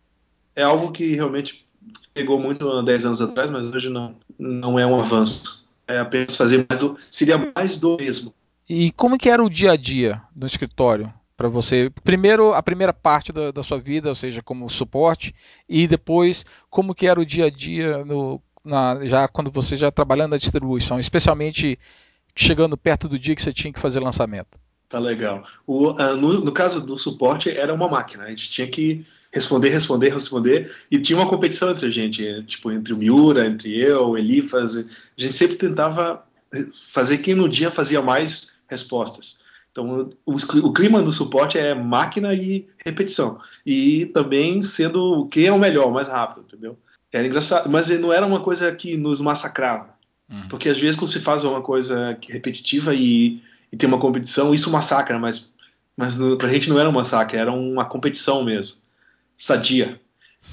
É 0.56 0.64
algo 0.64 0.94
que 0.94 1.14
realmente 1.14 1.66
pegou 2.14 2.40
muito 2.40 2.72
há 2.72 2.82
10 2.82 3.06
anos 3.06 3.22
atrás, 3.22 3.52
mas 3.52 3.66
hoje 3.66 3.90
não, 3.90 4.16
não 4.40 4.80
é 4.80 4.88
um 4.88 4.98
avanço. 4.98 5.68
É 5.86 6.00
apenas 6.00 6.38
fazer 6.38 6.66
mais 6.70 6.80
do, 6.80 6.98
seria 7.12 7.52
mais 7.54 7.78
do 7.82 7.98
mesmo. 7.98 8.34
E 8.70 8.92
como 8.92 9.18
que 9.18 9.30
era 9.30 9.44
o 9.44 9.50
dia 9.50 9.74
a 9.74 9.78
dia 9.78 10.22
no 10.36 10.46
escritório 10.46 11.14
para 11.38 11.48
você? 11.48 11.92
Primeiro, 12.04 12.54
a 12.54 12.64
primeira 12.64 12.92
parte 12.92 13.32
da, 13.32 13.52
da, 13.52 13.62
sua 13.62 13.80
vida, 13.80 14.10
ou 14.10 14.16
seja, 14.16 14.42
como 14.42 14.70
suporte, 14.70 15.34
e 15.70 15.88
depois, 15.88 16.46
como 16.70 16.96
que 16.96 17.08
era 17.08 17.20
o 17.20 17.26
dia 17.26 17.46
a 17.46 17.50
dia 17.50 18.04
no, 18.04 18.42
na, 18.64 19.06
já 19.06 19.28
quando 19.28 19.52
você 19.52 19.76
já 19.76 19.92
trabalhando 19.92 20.32
na 20.32 20.38
distribuição, 20.38 21.00
especialmente 21.00 21.78
chegando 22.36 22.76
perto 22.76 23.08
do 23.08 23.20
dia 23.20 23.36
que 23.36 23.42
você 23.42 23.54
tinha 23.54 23.72
que 23.72 23.80
fazer 23.80 24.00
lançamento? 24.00 24.58
Tá 24.90 25.00
legal. 25.00 25.44
O, 25.66 25.92
uh, 25.92 26.16
no, 26.16 26.44
no, 26.44 26.52
caso 26.52 26.82
do 26.82 26.98
suporte, 26.98 27.50
era 27.50 27.74
uma 27.74 27.88
máquina. 27.88 28.24
A 28.24 28.30
gente 28.30 28.52
tinha 28.52 28.68
que 28.68 29.06
responder, 29.32 29.70
responder, 29.70 30.14
responder. 30.14 30.72
E 30.90 31.00
tinha 31.00 31.18
uma 31.18 31.30
competição 31.30 31.72
entre 31.72 31.88
a 31.88 31.92
gente, 31.92 32.44
tipo, 32.44 32.72
entre 32.72 32.94
o 32.94 32.98
Miura, 32.98 33.46
entre 33.46 33.76
eu, 33.78 34.10
o 34.10 34.18
Elifas. 34.18 34.76
A 34.76 35.22
gente 35.22 35.34
sempre 35.34 35.58
tentava 35.58 36.24
fazer 36.94 37.18
quem 37.20 37.36
no 37.36 37.50
dia 37.50 37.72
fazia 37.72 38.02
mais 38.02 38.55
respostas. 38.68 39.40
Então, 39.72 40.10
o, 40.26 40.36
o 40.36 40.74
clima 40.74 41.02
do 41.04 41.12
suporte 41.12 41.58
é 41.58 41.76
máquina 41.76 42.34
e 42.34 42.66
repetição. 42.78 43.42
E 43.66 44.06
também 44.08 44.62
sendo 44.64 45.28
quem 45.28 45.48
é 45.48 45.52
o 45.52 45.60
melhor, 45.60 45.88
o 45.88 45.94
mais 45.94 46.08
rápido, 46.08 46.46
entendeu? 46.48 46.78
Era 47.12 47.28
engraçado, 47.28 47.70
mas 47.70 47.90
não 48.00 48.12
era 48.12 48.26
uma 48.26 48.40
coisa 48.40 48.74
que 48.74 48.96
nos 48.96 49.20
massacrava. 49.20 49.90
Uhum. 50.30 50.48
Porque 50.48 50.70
às 50.70 50.78
vezes 50.78 50.96
quando 50.96 51.12
se 51.12 51.20
faz 51.20 51.44
uma 51.44 51.62
coisa 51.62 52.18
repetitiva 52.28 52.94
e, 52.94 53.42
e 53.72 53.78
tem 53.78 53.88
uma 53.88 54.00
competição, 54.00 54.54
isso 54.54 54.72
massacra, 54.72 55.20
mas, 55.20 55.52
mas 55.96 56.18
no, 56.18 56.38
pra 56.38 56.50
gente 56.50 56.70
não 56.70 56.80
era 56.80 56.90
um 56.90 56.94
massacre, 56.94 57.38
era 57.38 57.52
uma 57.52 57.86
competição 57.86 58.44
mesmo. 58.46 58.78
Sadia. 59.36 60.00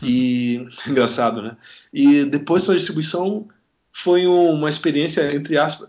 E 0.03 0.66
engraçado, 0.87 1.42
né? 1.42 1.57
E 1.92 2.25
depois 2.25 2.66
da 2.66 2.75
distribuição 2.75 3.48
foi 3.92 4.27
uma 4.27 4.68
experiência, 4.68 5.35
entre 5.35 5.59
aspas, 5.59 5.88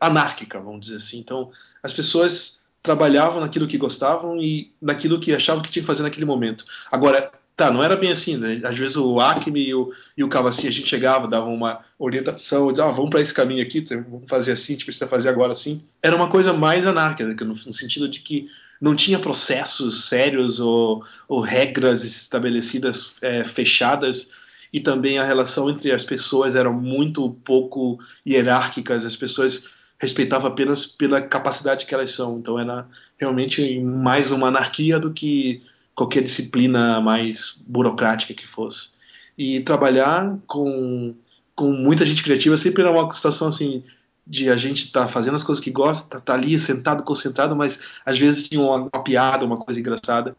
anárquica, 0.00 0.60
vamos 0.60 0.82
dizer 0.82 0.96
assim. 0.96 1.18
Então, 1.18 1.50
as 1.82 1.92
pessoas 1.92 2.62
trabalhavam 2.82 3.40
naquilo 3.40 3.68
que 3.68 3.78
gostavam 3.78 4.42
e 4.42 4.72
naquilo 4.80 5.20
que 5.20 5.34
achavam 5.34 5.62
que 5.62 5.70
tinha 5.70 5.82
que 5.82 5.86
fazer 5.86 6.02
naquele 6.02 6.26
momento. 6.26 6.64
Agora, 6.90 7.30
tá, 7.56 7.70
não 7.70 7.82
era 7.82 7.96
bem 7.96 8.10
assim, 8.10 8.36
né? 8.36 8.60
Às 8.64 8.76
vezes 8.76 8.96
o 8.96 9.20
Acme 9.20 9.68
e 9.68 9.74
o, 9.74 9.92
e 10.16 10.24
o 10.24 10.28
a 10.38 10.50
gente 10.50 10.86
chegava, 10.86 11.28
dava 11.28 11.46
uma 11.46 11.80
orientação, 11.98 12.70
ah, 12.70 12.90
vamos 12.90 13.10
para 13.10 13.20
esse 13.20 13.32
caminho 13.32 13.62
aqui, 13.62 13.84
vamos 13.88 14.28
fazer 14.28 14.52
assim, 14.52 14.72
a 14.72 14.76
gente 14.76 14.84
precisa 14.84 15.06
fazer 15.06 15.28
agora 15.28 15.52
assim. 15.52 15.84
Era 16.02 16.16
uma 16.16 16.28
coisa 16.28 16.52
mais 16.52 16.86
anárquica, 16.86 17.44
no, 17.44 17.54
no 17.54 17.72
sentido 17.72 18.08
de 18.08 18.20
que 18.20 18.48
não 18.80 18.96
tinha 18.96 19.18
processos 19.18 20.08
sérios 20.08 20.58
ou, 20.58 21.04
ou 21.28 21.40
regras 21.40 22.02
estabelecidas 22.02 23.14
é, 23.22 23.44
fechadas 23.44 24.30
e 24.72 24.80
também 24.80 25.18
a 25.18 25.24
relação 25.24 25.68
entre 25.68 25.92
as 25.92 26.04
pessoas 26.04 26.54
era 26.54 26.70
muito 26.70 27.36
pouco 27.44 27.98
hierárquicas, 28.26 29.04
as 29.04 29.14
pessoas 29.14 29.68
respeitavam 29.98 30.48
apenas 30.48 30.86
pela 30.86 31.20
capacidade 31.20 31.86
que 31.86 31.94
elas 31.94 32.10
são, 32.10 32.38
então 32.38 32.58
era 32.58 32.86
realmente 33.16 33.78
mais 33.80 34.32
uma 34.32 34.48
anarquia 34.48 34.98
do 34.98 35.12
que 35.12 35.62
qualquer 35.94 36.22
disciplina 36.22 37.00
mais 37.00 37.62
burocrática 37.66 38.34
que 38.34 38.46
fosse. 38.46 38.90
E 39.36 39.60
trabalhar 39.60 40.38
com, 40.46 41.14
com 41.54 41.70
muita 41.72 42.04
gente 42.04 42.22
criativa 42.22 42.56
sempre 42.56 42.82
era 42.82 42.90
uma 42.90 43.12
situação 43.12 43.48
assim 43.48 43.84
de 44.26 44.48
a 44.48 44.56
gente 44.56 44.86
estar 44.86 45.06
tá 45.06 45.08
fazendo 45.08 45.34
as 45.34 45.44
coisas 45.44 45.62
que 45.62 45.70
gosta, 45.70 46.08
tá, 46.08 46.20
tá, 46.20 46.34
ali 46.34 46.58
sentado, 46.58 47.02
concentrado, 47.02 47.54
mas 47.54 47.84
às 48.04 48.18
vezes 48.18 48.48
tinha 48.48 48.60
uma, 48.60 48.88
uma 48.92 49.04
piada, 49.04 49.44
uma 49.44 49.56
coisa 49.56 49.80
engraçada. 49.80 50.36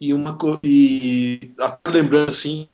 E 0.00 0.12
uma 0.12 0.36
e 0.62 1.52
lembrando 1.86 2.28
assim, 2.28 2.68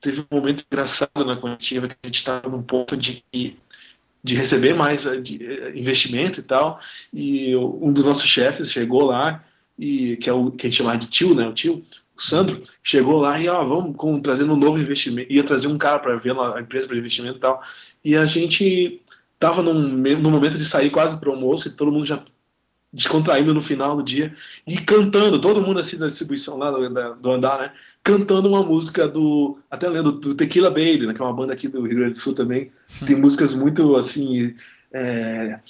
teve 0.00 0.20
um 0.22 0.36
momento 0.36 0.64
engraçado 0.70 1.24
na 1.24 1.36
coletiva 1.36 1.88
que 1.88 1.96
a 2.02 2.06
gente 2.06 2.18
estava 2.18 2.48
num 2.48 2.62
ponto 2.62 2.96
de 2.96 3.24
de 4.22 4.34
receber 4.34 4.74
mais 4.74 5.06
eh, 5.06 5.16
eh, 5.16 5.72
investimento 5.74 6.40
e 6.40 6.42
tal. 6.42 6.78
E 7.12 7.56
um 7.56 7.92
dos 7.92 8.04
nossos 8.04 8.24
chefes 8.24 8.70
chegou 8.70 9.02
lá 9.02 9.44
e 9.78 10.16
que 10.18 10.28
é 10.28 10.32
o 10.32 10.50
que 10.50 10.66
a 10.66 10.70
gente 10.70 10.78
chama 10.78 10.96
de 10.96 11.06
tio, 11.08 11.34
né? 11.34 11.48
O 11.48 11.54
tio, 11.54 11.84
o 12.16 12.20
Sandro, 12.20 12.62
chegou 12.82 13.18
lá 13.20 13.40
e 13.40 13.48
ó, 13.48 13.64
vamos 13.64 13.96
com, 13.96 14.20
trazendo 14.20 14.52
um 14.52 14.56
novo 14.56 14.78
investimento, 14.78 15.32
ia 15.32 15.42
trazer 15.42 15.68
um 15.68 15.78
cara 15.78 15.98
para 15.98 16.16
ver 16.16 16.38
a 16.38 16.60
empresa 16.60 16.86
para 16.86 16.96
investimento 16.96 17.38
e 17.38 17.40
tal. 17.40 17.62
E 18.04 18.16
a 18.16 18.26
gente 18.26 19.00
tava 19.38 19.62
num, 19.62 19.72
num 19.72 20.30
momento 20.30 20.58
de 20.58 20.66
sair 20.66 20.90
quase 20.90 21.18
para 21.18 21.30
o 21.30 21.32
almoço 21.32 21.68
e 21.68 21.72
todo 21.72 21.90
mundo 21.90 22.06
já 22.06 22.22
descontraindo 22.92 23.54
no 23.54 23.62
final 23.62 23.96
do 23.96 24.02
dia 24.02 24.34
e 24.66 24.78
cantando, 24.78 25.40
todo 25.40 25.62
mundo 25.62 25.78
assim 25.78 25.96
da 25.96 26.08
distribuição 26.08 26.56
lá 26.58 26.70
do, 26.70 27.14
do 27.16 27.30
andar, 27.30 27.58
né? 27.58 27.72
Cantando 28.02 28.48
uma 28.48 28.64
música 28.64 29.06
do, 29.06 29.58
até 29.70 29.88
lendo, 29.88 30.12
do 30.12 30.34
Tequila 30.34 30.70
Baby, 30.70 31.06
né? 31.06 31.14
Que 31.14 31.22
é 31.22 31.24
uma 31.24 31.34
banda 31.34 31.52
aqui 31.52 31.68
do 31.68 31.86
Rio 31.86 31.98
Grande 31.98 32.14
do 32.14 32.20
Sul 32.20 32.34
também. 32.34 32.72
Tem 33.06 33.14
músicas 33.14 33.54
muito 33.54 33.94
assim, 33.94 34.54
é, 34.92 35.60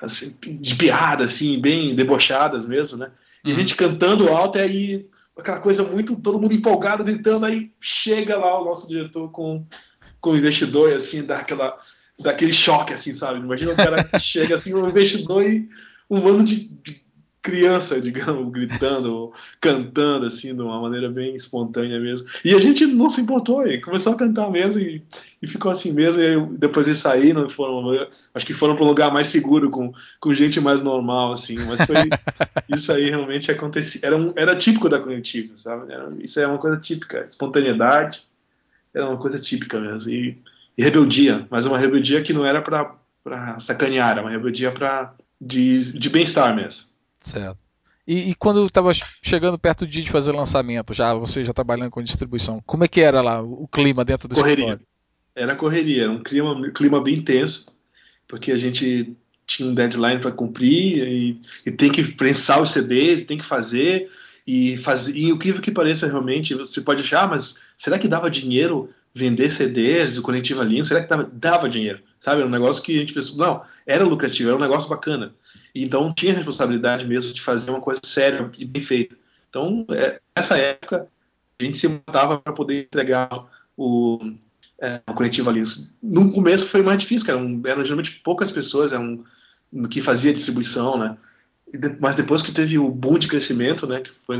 assim, 0.00 0.36
de 0.40 0.74
piada, 0.76 1.24
assim, 1.24 1.60
bem 1.60 1.94
debochadas 1.94 2.66
mesmo, 2.66 2.96
né? 2.96 3.10
E 3.44 3.50
uhum. 3.50 3.56
a 3.56 3.60
gente 3.60 3.76
cantando 3.76 4.28
alto, 4.28 4.58
e 4.58 4.60
aí 4.60 5.06
aquela 5.38 5.60
coisa 5.60 5.82
muito, 5.82 6.16
todo 6.16 6.40
mundo 6.40 6.54
empolgado, 6.54 7.04
gritando, 7.04 7.44
aí 7.44 7.70
chega 7.78 8.38
lá 8.38 8.58
o 8.58 8.64
nosso 8.64 8.88
diretor 8.88 9.30
com, 9.30 9.64
com 10.20 10.30
o 10.30 10.36
investidor, 10.36 10.90
e 10.90 10.94
assim, 10.94 11.26
dá 11.26 11.38
aquela, 11.38 11.78
dá 12.18 12.30
aquele 12.30 12.52
choque, 12.52 12.94
assim, 12.94 13.14
sabe? 13.14 13.40
Imagina 13.40 13.72
o 13.72 13.76
cara 13.76 14.02
que 14.02 14.18
chega 14.20 14.56
assim, 14.56 14.72
um 14.72 14.86
investidor 14.86 15.42
e 15.42 15.68
um 16.10 16.26
ano 16.28 16.44
de, 16.44 16.68
de 16.68 17.06
criança, 17.46 18.00
digamos, 18.02 18.52
gritando, 18.52 19.32
cantando, 19.60 20.26
assim, 20.26 20.54
de 20.54 20.60
uma 20.60 20.80
maneira 20.80 21.08
bem 21.08 21.36
espontânea 21.36 22.00
mesmo. 22.00 22.26
E 22.44 22.52
a 22.52 22.58
gente 22.58 22.84
não 22.86 23.08
se 23.08 23.20
importou, 23.20 23.66
e 23.66 23.80
começou 23.80 24.12
a 24.12 24.16
cantar 24.16 24.50
mesmo, 24.50 24.78
e, 24.80 25.02
e 25.40 25.46
ficou 25.46 25.70
assim 25.70 25.92
mesmo. 25.92 26.20
E 26.20 26.58
depois 26.58 26.88
eles 26.88 27.00
saíram, 27.00 27.48
foram, 27.48 28.08
acho 28.34 28.44
que 28.44 28.54
foram 28.54 28.74
para 28.74 28.84
um 28.84 28.88
lugar 28.88 29.12
mais 29.12 29.28
seguro, 29.28 29.70
com, 29.70 29.92
com 30.20 30.34
gente 30.34 30.60
mais 30.60 30.82
normal, 30.82 31.32
assim. 31.32 31.56
Mas 31.66 31.86
foi, 31.86 31.96
isso 32.76 32.92
aí 32.92 33.08
realmente 33.08 33.50
acontecia. 33.50 34.00
Era, 34.02 34.16
um, 34.16 34.32
era 34.34 34.56
típico 34.56 34.88
da 34.88 34.98
cognitiva, 34.98 35.56
sabe? 35.56 35.92
Era, 35.92 36.08
isso 36.20 36.40
é 36.40 36.46
uma 36.46 36.58
coisa 36.58 36.80
típica. 36.80 37.24
Espontaneidade 37.28 38.20
era 38.92 39.08
uma 39.08 39.18
coisa 39.18 39.38
típica 39.38 39.78
mesmo. 39.78 40.10
E, 40.10 40.36
e 40.76 40.82
rebeldia, 40.82 41.46
mas 41.50 41.64
uma 41.64 41.78
rebeldia 41.78 42.22
que 42.22 42.32
não 42.32 42.44
era 42.44 42.60
para 42.60 43.60
sacanear, 43.60 44.12
era 44.12 44.20
uma 44.22 44.30
rebeldia 44.30 44.70
para 44.72 45.14
de, 45.40 45.98
de 45.98 46.08
bem-estar 46.08 46.54
mesmo. 46.54 46.84
Certo. 47.20 47.58
E, 48.06 48.30
e 48.30 48.34
quando 48.34 48.64
estava 48.64 48.92
chegando 49.22 49.58
perto 49.58 49.80
do 49.80 49.90
dia 49.90 50.02
de 50.02 50.10
fazer 50.10 50.32
lançamento, 50.32 50.94
já 50.94 51.12
você 51.12 51.44
já 51.44 51.52
trabalhando 51.52 51.90
com 51.90 52.02
distribuição, 52.02 52.62
como 52.64 52.84
é 52.84 52.88
que 52.88 53.00
era 53.00 53.20
lá 53.20 53.42
o 53.42 53.66
clima 53.66 54.04
dentro 54.04 54.28
do 54.28 54.34
correria. 54.34 54.64
escritório? 54.64 54.86
Era 55.34 55.56
correria, 55.56 56.02
era 56.04 56.12
um 56.12 56.22
clima, 56.22 56.70
clima 56.70 57.02
bem 57.02 57.20
tenso, 57.20 57.66
porque 58.28 58.52
a 58.52 58.56
gente 58.56 59.16
tinha 59.46 59.68
um 59.68 59.74
deadline 59.74 60.20
para 60.20 60.32
cumprir 60.32 60.98
e, 60.98 61.40
e, 61.64 61.70
tem 61.70 61.92
que 61.92 62.12
prensar 62.12 62.62
os 62.62 62.72
CDs, 62.72 63.24
tem 63.24 63.38
que 63.38 63.46
fazer 63.46 64.10
e 64.46 64.78
fazer. 64.78 65.16
E 65.16 65.32
o 65.32 65.38
que 65.38 65.52
que 65.60 65.70
pareça 65.70 66.06
realmente, 66.06 66.54
você 66.54 66.80
pode 66.80 67.02
achar, 67.02 67.24
ah, 67.24 67.28
mas 67.28 67.56
será 67.76 67.98
que 67.98 68.08
dava 68.08 68.30
dinheiro 68.30 68.88
vender 69.16 69.50
CDs, 69.50 70.18
o 70.18 70.22
Conectiva 70.22 70.62
Linux? 70.62 70.88
Será 70.88 71.02
que 71.02 71.08
dava, 71.08 71.30
dava 71.32 71.70
dinheiro? 71.70 72.00
Sabe? 72.20 72.40
Era 72.40 72.48
um 72.48 72.52
negócio 72.52 72.82
que 72.82 72.94
a 72.94 73.00
gente 73.00 73.14
pensou, 73.14 73.38
não, 73.38 73.62
era 73.86 74.04
lucrativo, 74.04 74.50
era 74.50 74.58
um 74.58 74.60
negócio 74.60 74.90
bacana. 74.90 75.32
Então 75.74 76.12
tinha 76.12 76.34
a 76.34 76.36
responsabilidade 76.36 77.06
mesmo 77.06 77.32
de 77.32 77.40
fazer 77.40 77.70
uma 77.70 77.80
coisa 77.80 78.00
séria 78.04 78.50
e 78.58 78.64
bem 78.66 78.82
feita. 78.82 79.16
Então, 79.48 79.86
é, 79.90 80.20
nessa 80.36 80.58
época, 80.58 81.08
a 81.58 81.64
gente 81.64 81.78
se 81.78 81.88
matava 81.88 82.38
para 82.38 82.52
poder 82.52 82.84
entregar 82.84 83.30
o, 83.74 84.18
é, 84.78 85.00
o 85.06 85.14
coletivo 85.14 85.48
ali. 85.48 85.62
No 86.02 86.30
começo 86.30 86.68
foi 86.68 86.82
mais 86.82 86.98
difícil, 87.00 87.30
eram, 87.30 87.62
eram 87.64 87.84
geralmente 87.84 88.20
poucas 88.22 88.52
pessoas 88.52 88.92
eram, 88.92 89.24
que 89.90 90.02
fazia 90.02 90.34
distribuição, 90.34 90.98
né? 90.98 91.16
Mas 92.00 92.16
depois 92.16 92.42
que 92.42 92.52
teve 92.52 92.78
o 92.78 92.90
boom 92.90 93.18
de 93.18 93.28
crescimento, 93.28 93.86
né, 93.86 94.00
que 94.00 94.10
foi 94.26 94.36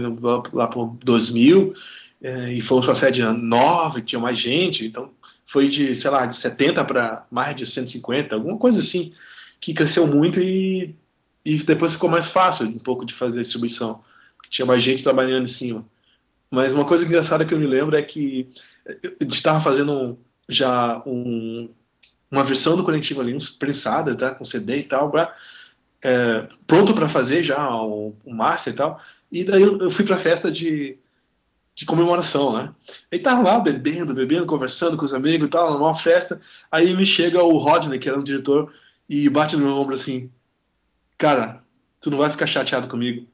lá 0.53 0.69
por 0.69 0.97
2000, 1.03 1.75
é, 2.23 2.53
e 2.53 2.61
fomos 2.61 2.85
para 2.85 2.93
a 2.93 2.97
sede 2.97 3.23
nova, 3.23 4.01
tinha 4.01 4.21
mais 4.21 4.39
gente, 4.39 4.87
então 4.87 5.11
foi 5.47 5.69
de, 5.69 5.95
sei 5.95 6.11
lá, 6.11 6.27
de 6.27 6.37
70 6.37 6.85
para 6.85 7.27
mais 7.31 7.55
de 7.57 7.67
150, 7.67 8.35
alguma 8.35 8.59
coisa 8.59 8.81
assim, 8.81 9.15
que 9.61 9.75
cresceu 9.75 10.07
muito 10.07 10.41
e 10.41 10.95
e 11.47 11.63
depois 11.63 11.93
ficou 11.93 12.11
mais 12.11 12.29
fácil 12.29 12.67
um 12.67 12.81
pouco 12.81 13.07
de 13.07 13.15
fazer 13.15 13.41
distribuição, 13.41 14.03
tinha 14.51 14.67
mais 14.67 14.83
gente 14.83 15.05
trabalhando 15.05 15.45
em 15.45 15.47
cima. 15.47 15.87
Mas 16.51 16.75
uma 16.75 16.85
coisa 16.85 17.05
engraçada 17.05 17.45
que 17.45 17.55
eu 17.55 17.59
me 17.59 17.67
lembro 17.69 17.97
é 17.97 18.03
que 18.03 18.49
a 19.21 19.23
gente 19.23 19.37
estava 19.37 19.63
fazendo 19.63 20.19
já 20.49 21.01
um, 21.07 21.71
uma 22.29 22.43
versão 22.43 22.77
do 22.77 22.83
Conectivo 22.83 23.23
Linux 23.23 23.51
prensada, 23.51 24.17
tá, 24.17 24.35
com 24.35 24.45
CD 24.45 24.79
e 24.79 24.83
tal, 24.83 25.09
pra, 25.09 25.33
é, 26.03 26.49
pronto 26.67 26.93
para 26.95 27.09
fazer 27.09 27.45
já 27.45 27.71
o, 27.81 28.17
o, 28.25 28.35
master 28.35 28.73
e 28.73 28.77
tal. 28.77 29.01
E 29.31 29.45
daí 29.45 29.63
eu, 29.63 29.79
eu 29.79 29.91
fui 29.93 30.05
para 30.05 30.17
a 30.17 30.21
festa 30.21 30.51
de, 30.51 30.99
de 31.77 31.85
comemoração, 31.85 32.57
né? 32.57 32.73
Aí 33.13 33.19
tava 33.19 33.43
lá 33.43 33.61
bebendo, 33.61 34.15
bebendo, 34.15 34.47
conversando 34.47 34.97
com 34.97 35.05
os 35.05 35.13
amigos 35.13 35.47
e 35.47 35.51
tal, 35.51 35.79
numa 35.79 35.97
festa. 35.99 36.41
Aí 36.73 36.97
me 36.97 37.05
chega 37.05 37.43
o 37.43 37.59
Rodney, 37.59 37.99
que 37.99 38.09
era 38.09 38.19
um 38.19 38.25
diretor, 38.25 38.73
e 39.09 39.29
bate 39.29 39.55
no 39.57 39.65
meu 39.67 39.75
ombro 39.75 39.95
assim: 39.95 40.31
cara, 41.19 41.63
tu 42.01 42.11
não 42.11 42.17
vai 42.19 42.31
ficar 42.31 42.47
chateado 42.47 42.89
comigo. 42.89 43.27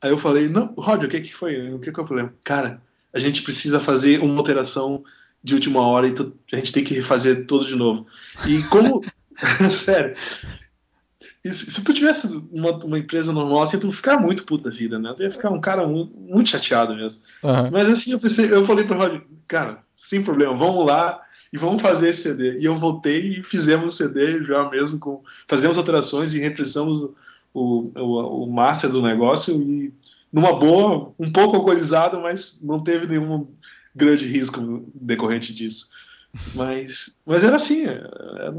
Aí 0.00 0.10
eu 0.10 0.18
falei, 0.18 0.46
não, 0.46 0.74
Roger, 0.76 1.08
o 1.08 1.10
que 1.10 1.22
que 1.22 1.34
foi? 1.34 1.72
O 1.72 1.80
que 1.80 1.90
que 1.90 1.98
é 1.98 2.02
o 2.02 2.06
problema? 2.06 2.34
Cara, 2.44 2.82
a 3.14 3.18
gente 3.18 3.42
precisa 3.42 3.80
fazer 3.80 4.20
uma 4.20 4.38
alteração 4.38 5.02
de 5.42 5.54
última 5.54 5.80
hora 5.80 6.06
e 6.06 6.14
tu, 6.14 6.36
a 6.52 6.56
gente 6.56 6.72
tem 6.72 6.84
que 6.84 6.92
refazer 6.92 7.46
tudo 7.46 7.66
de 7.66 7.74
novo. 7.74 8.06
E 8.46 8.62
como. 8.64 9.00
sério. 9.84 10.16
Se, 11.52 11.72
se 11.72 11.84
tu 11.84 11.92
tivesse 11.92 12.26
uma, 12.50 12.72
uma, 12.84 12.98
empresa 12.98 13.32
normal, 13.32 13.62
assim, 13.62 13.78
tu 13.78 13.88
ia 13.88 13.92
ficar 13.92 14.18
muito 14.18 14.44
puto 14.44 14.64
da 14.64 14.70
vida, 14.70 14.98
né? 14.98 15.12
Tu 15.16 15.22
ia 15.22 15.30
ficar 15.30 15.50
um 15.50 15.60
cara 15.60 15.86
muito, 15.86 16.16
muito 16.16 16.50
chateado 16.50 16.94
mesmo. 16.94 17.20
Uhum. 17.42 17.70
Mas 17.70 17.88
assim, 17.88 18.12
eu 18.12 18.20
pensei, 18.20 18.52
eu 18.52 18.64
falei 18.66 18.84
pro 18.84 18.96
Roger, 18.96 19.22
cara, 19.46 19.80
sem 19.96 20.22
problema, 20.22 20.56
vamos 20.56 20.86
lá 20.86 21.20
e 21.52 21.58
vamos 21.58 21.82
fazer 21.82 22.10
esse 22.10 22.22
CD. 22.22 22.58
E 22.58 22.64
eu 22.64 22.78
voltei 22.78 23.38
e 23.38 23.42
fizemos 23.42 23.94
o 23.94 23.96
CD 23.96 24.42
já 24.44 24.68
mesmo, 24.68 24.98
com, 24.98 25.22
fazemos 25.48 25.76
alterações 25.76 26.34
e 26.34 26.40
represamos 26.40 27.10
o, 27.54 27.92
o, 27.94 28.44
o 28.44 28.52
master 28.52 28.90
do 28.90 29.02
negócio 29.02 29.54
e 29.54 29.92
numa 30.32 30.58
boa, 30.58 31.14
um 31.18 31.32
pouco 31.32 31.56
alcoolizado, 31.56 32.20
mas 32.20 32.60
não 32.62 32.82
teve 32.82 33.06
nenhum 33.06 33.48
grande 33.94 34.26
risco 34.26 34.84
decorrente 34.94 35.54
disso. 35.54 35.88
Mas, 36.54 37.16
mas 37.24 37.42
era 37.42 37.56
assim, 37.56 37.84
era, 37.84 38.54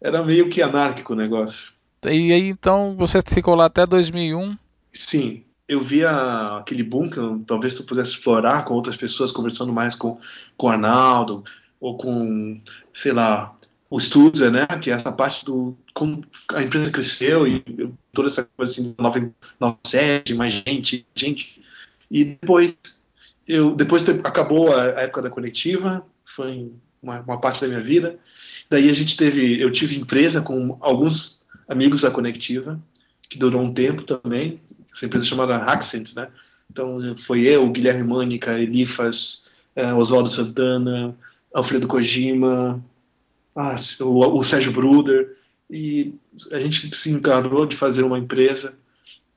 era 0.00 0.24
meio 0.24 0.48
que 0.48 0.62
anárquico 0.62 1.12
o 1.12 1.16
negócio. 1.16 1.72
E 2.04 2.32
aí 2.32 2.48
então 2.48 2.94
você 2.96 3.20
ficou 3.22 3.54
lá 3.54 3.66
até 3.66 3.86
2001? 3.86 4.56
Sim, 4.92 5.44
eu 5.68 5.82
via 5.84 6.58
aquele 6.58 6.82
boom 6.82 7.10
que 7.10 7.20
talvez 7.46 7.74
tu 7.74 7.84
pudesse 7.84 8.12
explorar 8.12 8.64
com 8.64 8.74
outras 8.74 8.96
pessoas, 8.96 9.30
conversando 9.30 9.72
mais 9.72 9.94
com, 9.94 10.18
com 10.56 10.66
o 10.66 10.70
Arnaldo, 10.70 11.44
ou 11.80 11.96
com, 11.96 12.60
sei 12.94 13.12
lá, 13.12 13.54
o 13.90 14.00
Stuzer, 14.00 14.50
né? 14.50 14.66
Que 14.80 14.90
é 14.90 14.94
essa 14.94 15.12
parte 15.12 15.44
do 15.44 15.76
como 15.94 16.24
a 16.54 16.62
empresa 16.62 16.92
cresceu 16.92 17.46
e 17.46 17.62
toda 18.12 18.28
essa 18.28 18.48
coisa 18.56 18.72
assim, 18.72 18.94
nova, 18.98 19.30
nova 19.58 19.78
sede, 19.86 20.34
mais 20.34 20.52
gente, 20.52 21.06
gente. 21.14 21.62
E 22.10 22.24
depois, 22.24 22.76
eu, 23.46 23.74
depois 23.74 24.08
acabou 24.08 24.72
a, 24.72 24.82
a 24.82 25.00
época 25.02 25.22
da 25.22 25.30
coletiva, 25.30 26.06
foi 26.36 26.72
uma, 27.02 27.20
uma, 27.20 27.40
parte 27.40 27.60
da 27.60 27.68
minha 27.68 27.82
vida. 27.82 28.18
Daí 28.70 28.88
a 28.88 28.92
gente 28.92 29.16
teve, 29.16 29.60
eu 29.60 29.72
tive 29.72 29.96
empresa 29.96 30.40
com 30.40 30.76
alguns 30.80 31.37
amigos 31.68 32.02
da 32.02 32.10
Conectiva, 32.10 32.80
que 33.28 33.38
durou 33.38 33.62
um 33.62 33.72
tempo 33.72 34.02
também, 34.02 34.60
essa 34.94 35.06
empresa 35.06 35.24
chamada 35.24 35.56
Accent, 35.56 36.14
né? 36.14 36.28
Então 36.70 37.16
foi 37.26 37.42
eu, 37.42 37.68
Guilherme 37.70 38.04
Mânica, 38.04 38.58
Elifas, 38.58 39.46
eh, 39.74 39.92
Oswaldo 39.94 40.30
Santana, 40.30 41.14
Alfredo 41.52 41.88
Kojima, 41.88 42.82
ah, 43.54 43.76
o, 44.00 44.38
o 44.38 44.44
Sérgio 44.44 44.72
Bruder, 44.72 45.36
e 45.70 46.14
a 46.52 46.58
gente 46.58 46.94
se 46.96 47.10
encarou 47.10 47.66
de 47.66 47.76
fazer 47.76 48.02
uma 48.02 48.18
empresa 48.18 48.78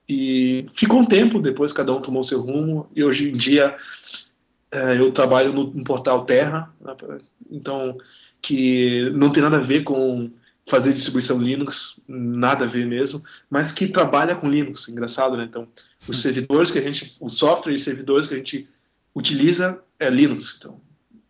e 0.08 0.65
ficou 0.76 1.00
um 1.00 1.06
tempo, 1.06 1.41
depois 1.41 1.74
cada 1.74 1.93
um 1.93 2.02
tomou 2.02 2.24
seu 2.24 2.41
rumo, 2.41 2.89
e 2.95 3.04
hoje 3.04 3.30
em 3.30 3.34
dia 3.34 3.76
é, 4.71 4.97
eu 4.97 5.12
trabalho 5.12 5.54
no, 5.54 5.71
no, 5.71 5.84
portal 5.84 6.26
Terra, 6.26 6.74
né, 6.80 6.95
então 7.50 7.97
que 8.41 9.10
não 9.12 9.32
tem 9.32 9.43
nada 9.43 9.58
a 9.58 9.62
ver 9.62 9.84
com 9.84 10.30
fazer 10.69 10.93
distribuição 10.93 11.41
Linux, 11.41 12.00
nada 12.08 12.65
a 12.65 12.67
ver 12.67 12.86
mesmo, 12.86 13.21
mas 13.50 13.71
que 13.71 13.88
trabalha 13.88 14.36
com 14.36 14.50
Linux, 14.50 14.88
engraçado, 14.88 15.36
né? 15.36 15.45
Então, 15.45 15.67
os 16.08 16.21
servidores 16.21 16.71
que 16.71 16.80
a 16.80 16.82
gente, 16.82 17.15
o 17.19 17.30
software 17.30 17.74
e 17.74 17.78
servidores 17.78 18.28
que 18.28 18.34
a 18.34 18.38
gente 18.38 18.69
utiliza 19.13 19.82
é 20.00 20.10
Linux, 20.10 20.58
então 20.58 20.80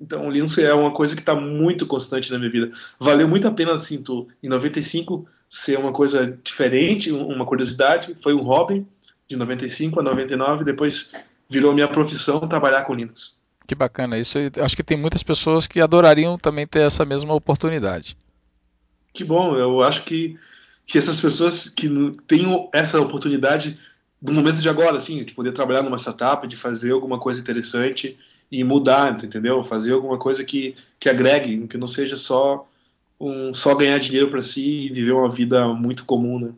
então, 0.02 0.28
o 0.28 0.32
Linux 0.32 0.58
é 0.58 0.74
uma 0.74 0.92
coisa 0.92 1.14
que 1.14 1.22
está 1.22 1.36
muito 1.36 1.86
constante 1.86 2.32
na 2.32 2.40
minha 2.40 2.50
vida. 2.50 2.72
Valeu 3.00 3.28
muito 3.28 3.48
a 3.48 3.52
pena, 3.52 3.76
assim, 3.76 4.02
tu, 4.02 4.28
em 4.42 4.50
95 4.50 5.28
ser 5.48 5.78
uma 5.78 5.94
coisa 5.94 6.40
diferente, 6.44 7.12
uma 7.12 7.46
curiosidade. 7.46 8.18
Foi 8.24 8.34
um 8.34 8.42
hobby 8.42 8.84
de 9.30 9.36
95 9.36 10.00
a 10.00 10.04
99, 10.04 10.64
depois 10.64 11.12
virou 11.48 11.74
minha 11.74 11.88
profissão 11.88 12.40
trabalhar 12.48 12.84
com 12.84 12.96
Linux. 12.96 13.36
Que 13.68 13.76
bacana. 13.76 14.18
Isso 14.18 14.40
acho 14.60 14.76
que 14.76 14.84
tem 14.84 14.98
muitas 14.98 15.22
pessoas 15.22 15.68
que 15.68 15.80
adorariam 15.80 16.36
também 16.36 16.66
ter 16.66 16.80
essa 16.80 17.06
mesma 17.06 17.36
oportunidade. 17.36 18.18
Que 19.14 19.24
bom. 19.24 19.56
Eu 19.56 19.82
acho 19.82 20.04
que, 20.06 20.38
que 20.86 20.98
essas 20.98 21.20
pessoas 21.20 21.70
que 21.70 21.90
têm 22.28 22.70
essa 22.74 23.00
oportunidade 23.00 23.78
no 24.22 24.34
momento 24.34 24.62
de 24.62 24.70
agora, 24.70 24.98
assim, 24.98 25.24
de 25.24 25.34
poder 25.34 25.52
trabalhar 25.52 25.82
numa 25.82 25.98
startup, 25.98 26.48
de 26.48 26.56
fazer 26.56 26.92
alguma 26.92 27.20
coisa 27.20 27.42
interessante 27.42 28.18
e 28.52 28.64
mudar, 28.64 29.24
entendeu? 29.24 29.64
Fazer 29.64 29.94
alguma 29.94 30.18
coisa 30.18 30.44
que, 30.44 30.76
que 31.00 31.10
agregue, 31.10 31.68
que 31.68 31.78
não 31.78 31.88
seja 31.88 32.18
só 32.18 32.68
um 33.20 33.54
só 33.54 33.76
ganhar 33.76 34.00
dinheiro 34.00 34.30
para 34.30 34.42
si 34.42 34.86
e 34.86 34.90
viver 34.90 35.12
uma 35.12 35.32
vida 35.32 35.68
muito 35.70 36.06
comum, 36.06 36.40
né? 36.40 36.52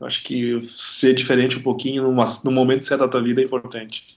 Eu 0.00 0.06
acho 0.06 0.22
que 0.22 0.68
ser 0.76 1.14
diferente 1.14 1.56
um 1.56 1.62
pouquinho 1.62 2.04
numa, 2.04 2.24
no 2.44 2.52
momento 2.52 2.84
certo 2.84 3.00
da 3.00 3.08
tua 3.08 3.22
vida 3.22 3.40
é 3.40 3.44
importante. 3.44 4.16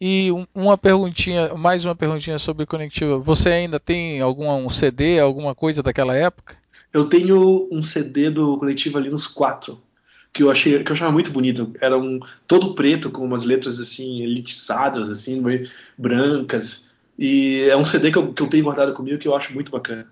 E 0.00 0.30
uma 0.54 0.76
perguntinha, 0.76 1.54
mais 1.54 1.84
uma 1.84 1.94
perguntinha 1.94 2.38
sobre 2.38 2.66
Conectiva. 2.66 3.18
Você 3.18 3.50
ainda 3.50 3.78
tem 3.78 4.20
algum 4.20 4.50
um 4.50 4.68
CD, 4.68 5.20
alguma 5.20 5.54
coisa 5.54 5.82
daquela 5.82 6.14
época? 6.14 6.56
Eu 6.96 7.10
tenho 7.10 7.68
um 7.70 7.82
CD 7.82 8.30
do 8.30 8.56
Conectiva 8.56 8.98
Linux 8.98 9.26
4 9.26 9.78
que 10.32 10.42
eu 10.42 10.50
achei 10.50 10.82
que 10.82 10.90
eu 10.90 10.94
achava 10.94 11.12
muito 11.12 11.30
bonito. 11.30 11.74
Era 11.78 11.98
um 11.98 12.20
todo 12.46 12.74
preto 12.74 13.10
com 13.10 13.22
umas 13.22 13.44
letras 13.44 13.78
assim 13.78 14.22
elitizadas, 14.22 15.10
assim, 15.10 15.42
brancas. 15.96 16.88
E 17.18 17.66
é 17.70 17.76
um 17.76 17.84
CD 17.84 18.10
que 18.10 18.16
eu, 18.16 18.32
que 18.32 18.42
eu 18.42 18.48
tenho 18.48 18.64
guardado 18.64 18.94
comigo 18.94 19.18
que 19.18 19.28
eu 19.28 19.36
acho 19.36 19.52
muito 19.52 19.70
bacana. 19.70 20.06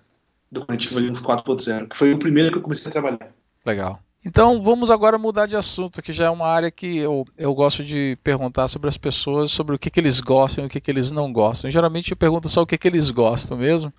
Do 0.51 0.63
Conectivo 0.63 0.99
Linux 0.99 1.21
4.0, 1.21 1.89
que 1.89 1.97
foi 1.97 2.13
o 2.13 2.19
primeiro 2.19 2.51
que 2.51 2.57
eu 2.59 2.61
comecei 2.61 2.87
a 2.87 2.91
trabalhar. 2.91 3.31
Legal. 3.65 3.99
Então 4.23 4.61
vamos 4.61 4.91
agora 4.91 5.17
mudar 5.17 5.47
de 5.47 5.55
assunto, 5.55 6.03
que 6.03 6.13
já 6.13 6.25
é 6.25 6.29
uma 6.29 6.47
área 6.47 6.69
que 6.69 6.97
eu, 6.97 7.25
eu 7.35 7.53
gosto 7.53 7.83
de 7.83 8.15
perguntar 8.23 8.67
sobre 8.67 8.89
as 8.89 8.97
pessoas, 8.97 9.51
sobre 9.51 9.75
o 9.75 9.79
que, 9.79 9.89
que 9.89 9.99
eles 9.99 10.19
gostam 10.19 10.63
e 10.63 10.67
o 10.67 10.69
que, 10.69 10.81
que 10.81 10.89
eles 10.89 11.11
não 11.11 11.33
gostam. 11.33 11.69
Geralmente 11.69 12.11
eu 12.11 12.17
pergunto 12.17 12.47
só 12.47 12.61
o 12.61 12.65
que, 12.65 12.77
que 12.77 12.87
eles 12.87 13.09
gostam 13.09 13.57
mesmo, 13.57 13.91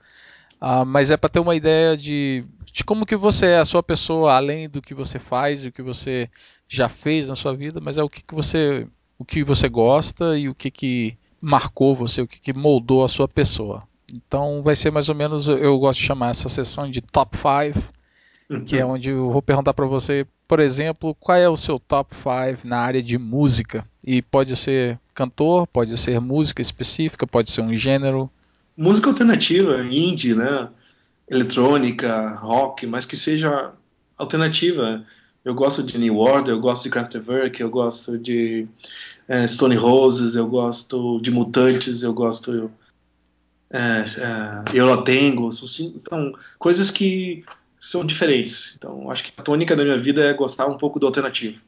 uh, 0.61 0.85
mas 0.87 1.11
é 1.11 1.17
para 1.17 1.31
ter 1.31 1.41
uma 1.41 1.55
ideia 1.55 1.97
de 1.97 2.45
de 2.73 2.85
como 2.85 3.07
que 3.07 3.17
você 3.17 3.47
é 3.47 3.59
a 3.59 3.65
sua 3.65 3.83
pessoa, 3.83 4.35
além 4.35 4.69
do 4.69 4.83
que 4.83 4.93
você 4.93 5.19
faz 5.19 5.65
e 5.65 5.69
o 5.69 5.73
que 5.73 5.81
você 5.81 6.29
já 6.69 6.91
fez 6.91 7.27
na 7.27 7.35
sua 7.35 7.57
vida, 7.57 7.81
mas 7.81 7.97
é 7.97 8.03
o 8.03 8.09
que, 8.09 8.23
que 8.23 8.35
você 8.35 8.87
o 9.19 9.25
que 9.25 9.43
você 9.43 9.67
gosta 9.67 10.37
e 10.39 10.47
o 10.47 10.55
que, 10.55 10.71
que 10.71 11.17
marcou 11.41 11.95
você, 11.95 12.21
o 12.21 12.29
que, 12.29 12.39
que 12.39 12.53
moldou 12.53 13.05
a 13.05 13.09
sua 13.09 13.27
pessoa. 13.27 13.83
Então 14.13 14.63
vai 14.63 14.77
ser 14.77 14.91
mais 14.91 15.09
ou 15.09 15.15
menos, 15.15 15.49
eu 15.49 15.79
gosto 15.79 16.01
de 16.01 16.07
chamar 16.07 16.31
essa 16.31 16.49
sessão 16.49 16.91
de 16.91 17.01
top 17.01 17.37
5, 17.37 17.93
uhum. 18.51 18.65
que 18.65 18.77
é 18.77 18.85
uhum. 18.85 18.93
onde 18.93 19.11
eu 19.11 19.31
vou 19.31 19.43
perguntar 19.43 19.75
para 19.75 19.87
você, 19.87 20.27
por 20.47 20.61
exemplo, 20.61 21.15
qual 21.15 21.39
é 21.39 21.49
o 21.49 21.57
seu 21.57 21.79
top 21.79 22.15
5 22.15 22.69
na 22.69 22.79
área 22.79 23.03
de 23.03 23.19
música? 23.19 23.85
E 24.07 24.23
pode 24.23 24.55
ser 24.55 25.01
cantor, 25.15 25.67
pode 25.67 25.97
ser 25.99 26.21
música 26.21 26.63
específica, 26.63 27.27
pode 27.27 27.51
ser 27.51 27.63
um 27.63 27.75
gênero. 27.75 28.31
Música 28.77 29.09
alternativa, 29.09 29.83
indie, 29.85 30.35
né? 30.35 30.69
eletrônica, 31.29 32.35
rock, 32.37 32.87
mas 32.87 33.07
que 33.07 33.17
seja 33.17 33.73
alternativa. 34.17 35.05
Eu 35.45 35.55
gosto 35.55 35.83
de 35.83 35.99
New 35.99 36.17
Order, 36.17 36.55
eu 36.55 36.61
gosto 36.61 36.85
de 36.85 36.91
Kraftwerk, 36.91 37.61
eu 37.61 37.71
gosto 37.71 38.19
de 38.19 38.67
é, 39.29 39.47
Stone 39.47 39.77
Roses, 39.77 40.35
eu 40.35 40.47
gosto 40.47 41.21
de 41.21 41.31
Mutantes, 41.31 42.03
eu 42.03 42.13
gosto 42.13 42.71
é, 43.71 43.79
é, 43.79 44.79
Eurotango, 44.79 45.51
então 45.95 46.33
coisas 46.59 46.91
que 46.91 47.45
são 47.79 48.05
diferentes. 48.05 48.75
Então 48.77 49.11
acho 49.11 49.25
que 49.25 49.33
a 49.37 49.43
tônica 49.43 49.77
da 49.77 49.85
minha 49.85 49.99
vida 49.99 50.25
é 50.25 50.33
gostar 50.33 50.67
um 50.67 50.79
pouco 50.79 50.99
do 50.99 51.07
alternativo. 51.07 51.61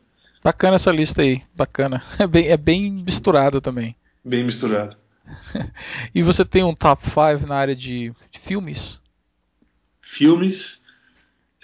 Bacana 0.43 0.77
essa 0.77 0.91
lista 0.91 1.23
aí, 1.23 1.43
bacana. 1.55 2.03
É 2.19 2.27
bem, 2.27 2.47
é 2.49 2.57
bem 2.57 2.91
misturada 2.91 3.61
também. 3.61 3.95
Bem 4.25 4.45
misturado. 4.45 4.97
e 6.15 6.23
você 6.23 6.45
tem 6.45 6.63
um 6.65 6.75
top 6.75 7.05
5 7.05 7.47
na 7.47 7.57
área 7.57 7.77
de, 7.77 8.13
de 8.31 8.39
filmes? 8.39 9.01
filmes. 10.09 10.83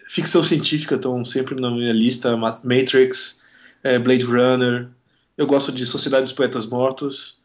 Ficção 0.08 0.44
científica 0.44 0.94
estão 0.94 1.24
sempre 1.24 1.60
na 1.60 1.70
minha 1.70 1.92
lista: 1.92 2.36
Matrix, 2.36 3.42
é, 3.82 3.98
Blade 3.98 4.24
Runner. 4.24 4.88
Eu 5.36 5.46
gosto 5.46 5.72
de 5.72 5.86
Sociedade 5.86 6.24
dos 6.24 6.32
Poetas 6.32 6.66
Mortos. 6.66 7.36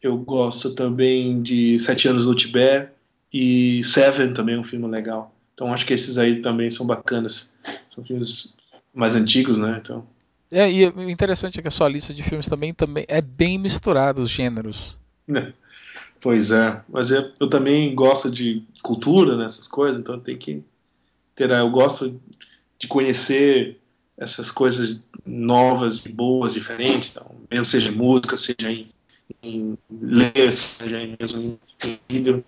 Eu 0.00 0.16
gosto 0.16 0.74
também 0.74 1.42
de 1.42 1.78
Sete 1.80 2.08
Anos 2.08 2.24
no 2.24 2.34
Tibete 2.34 2.92
e 3.32 3.82
Seven 3.82 4.32
também 4.32 4.54
é 4.54 4.58
um 4.58 4.64
filme 4.64 4.86
legal. 4.86 5.34
Então 5.52 5.72
acho 5.72 5.84
que 5.84 5.92
esses 5.92 6.16
aí 6.16 6.40
também 6.40 6.70
são 6.70 6.86
bacanas. 6.86 7.52
São 7.90 8.04
filmes 8.04 8.56
mais 8.94 9.16
antigos, 9.16 9.58
né? 9.58 9.80
Então. 9.82 10.06
É, 10.50 10.70
e 10.70 10.88
o 10.88 11.10
interessante 11.10 11.58
é 11.58 11.62
que 11.62 11.68
a 11.68 11.72
sua 11.72 11.88
lista 11.88 12.14
de 12.14 12.22
filmes 12.22 12.46
também, 12.46 12.72
também 12.72 13.04
é 13.08 13.20
bem 13.20 13.58
misturada 13.58 14.22
os 14.22 14.30
gêneros. 14.30 14.96
É. 15.28 15.52
Pois 16.20 16.50
é, 16.50 16.80
mas 16.88 17.10
eu, 17.10 17.30
eu 17.38 17.48
também 17.48 17.94
gosto 17.94 18.30
de 18.30 18.62
cultura, 18.82 19.36
nessas 19.36 19.66
né, 19.66 19.70
coisas, 19.70 20.00
então 20.00 20.18
tem 20.18 20.36
que 20.36 20.64
ter. 21.36 21.50
Eu 21.50 21.70
gosto 21.70 22.20
de 22.78 22.88
conhecer 22.88 23.78
essas 24.16 24.50
coisas 24.50 25.08
novas, 25.24 26.00
boas, 26.00 26.54
diferentes, 26.54 27.10
então, 27.10 27.30
mesmo 27.48 27.64
seja 27.64 27.90
em 27.90 27.94
música, 27.94 28.36
seja 28.36 28.68
em, 28.68 28.90
em 29.42 29.78
ler, 29.88 30.52
seja 30.52 31.00
em, 31.00 31.16
mesmo 31.20 31.58
em 31.84 31.98
vídeo, 32.08 32.44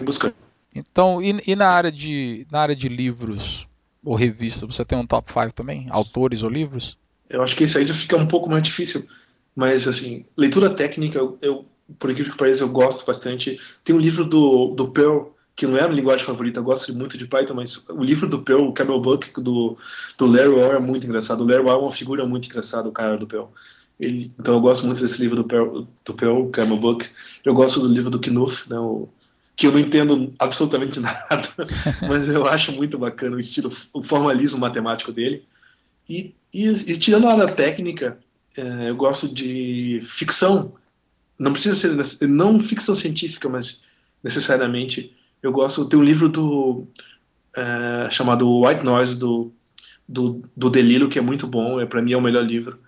buscando. 0.00 0.34
Então, 0.74 1.22
e, 1.22 1.40
e, 1.46 1.54
na 1.54 1.68
área 1.68 1.92
de 1.92 2.46
na 2.50 2.60
área 2.60 2.74
de 2.74 2.88
livros 2.88 3.68
ou 4.04 4.16
revistas, 4.16 4.74
você 4.74 4.84
tem 4.84 4.98
um 4.98 5.06
top 5.06 5.32
5 5.32 5.52
também? 5.52 5.86
Autores 5.90 6.42
ou 6.42 6.50
livros? 6.50 6.98
Eu 7.30 7.40
acho 7.42 7.54
que 7.54 7.64
isso 7.64 7.78
aí 7.78 7.86
já 7.86 7.94
fica 7.94 8.16
um 8.16 8.26
pouco 8.26 8.50
mais 8.50 8.64
difícil, 8.64 9.06
mas 9.54 9.86
assim, 9.86 10.24
leitura 10.36 10.74
técnica 10.74 11.18
eu, 11.18 11.38
eu 11.40 11.66
por 11.98 12.10
incrível 12.10 12.32
que 12.32 12.38
pareça, 12.38 12.62
eu 12.62 12.68
gosto 12.68 13.04
bastante. 13.06 13.60
Tem 13.84 13.94
um 13.94 14.00
livro 14.00 14.24
do, 14.24 14.74
do 14.74 14.88
Pearl, 14.88 15.28
que 15.54 15.66
não 15.66 15.76
é 15.76 15.80
a 15.82 15.88
minha 15.88 16.00
linguagem 16.00 16.24
favorita, 16.24 16.60
eu 16.60 16.64
gosto 16.64 16.94
muito 16.94 17.18
de 17.18 17.26
Python, 17.26 17.54
mas 17.54 17.88
o 17.88 18.02
livro 18.02 18.28
do 18.28 18.42
Pearl, 18.42 18.68
o 18.68 18.72
Camel 18.72 19.00
Book, 19.00 19.32
do, 19.40 19.76
do 20.18 20.26
Larry 20.26 20.48
Orr 20.48 20.76
é 20.76 20.78
muito 20.80 21.06
engraçado. 21.06 21.42
O 21.42 21.46
Larry 21.46 21.64
Orr 21.64 21.74
é 21.74 21.84
uma 21.84 21.92
figura 21.92 22.26
muito 22.26 22.46
engraçada, 22.46 22.88
o 22.88 22.92
cara 22.92 23.16
do 23.16 23.26
Pearl. 23.26 23.46
Ele, 24.00 24.32
então 24.38 24.54
eu 24.54 24.60
gosto 24.60 24.86
muito 24.86 25.00
desse 25.02 25.20
livro 25.20 25.36
do 25.36 25.44
Pearl, 25.44 25.82
do 26.04 26.14
Pearl 26.14 26.46
Camel 26.48 26.76
Book. 26.76 27.08
Eu 27.44 27.54
gosto 27.54 27.80
do 27.80 27.88
livro 27.88 28.10
do 28.10 28.18
Knuth, 28.18 28.66
né, 28.68 28.78
o, 28.78 29.08
que 29.54 29.66
eu 29.66 29.72
não 29.72 29.78
entendo 29.78 30.32
absolutamente 30.38 30.98
nada, 31.00 31.48
mas 32.08 32.28
eu 32.28 32.46
acho 32.46 32.72
muito 32.72 32.98
bacana 32.98 33.36
o 33.36 33.40
estilo, 33.40 33.74
o 33.92 34.02
formalismo 34.02 34.58
matemático 34.58 35.12
dele. 35.12 35.44
E, 36.08 36.34
e, 36.52 36.68
e 36.68 36.98
tirando 36.98 37.28
a 37.28 37.32
área 37.32 37.54
técnica, 37.54 38.18
é, 38.56 38.90
eu 38.90 38.96
gosto 38.96 39.32
de 39.32 40.02
ficção. 40.18 40.74
Não 41.42 41.52
precisa 41.52 42.04
ser 42.04 42.28
não 42.28 42.62
ficção 42.62 42.94
científica, 42.96 43.48
mas 43.48 43.82
necessariamente 44.22 45.12
eu 45.42 45.52
gosto. 45.52 45.88
Tem 45.88 45.98
um 45.98 46.04
livro 46.04 46.28
do 46.28 46.86
é, 47.56 48.08
chamado 48.10 48.62
White 48.62 48.84
Noise 48.84 49.18
do 49.18 49.52
do, 50.08 50.42
do 50.56 50.70
Delilo 50.70 51.08
que 51.08 51.18
é 51.18 51.22
muito 51.22 51.46
bom. 51.46 51.80
É 51.80 51.86
para 51.86 52.02
mim 52.02 52.12
é 52.12 52.16
o 52.16 52.22
melhor 52.22 52.44
livro. 52.44 52.78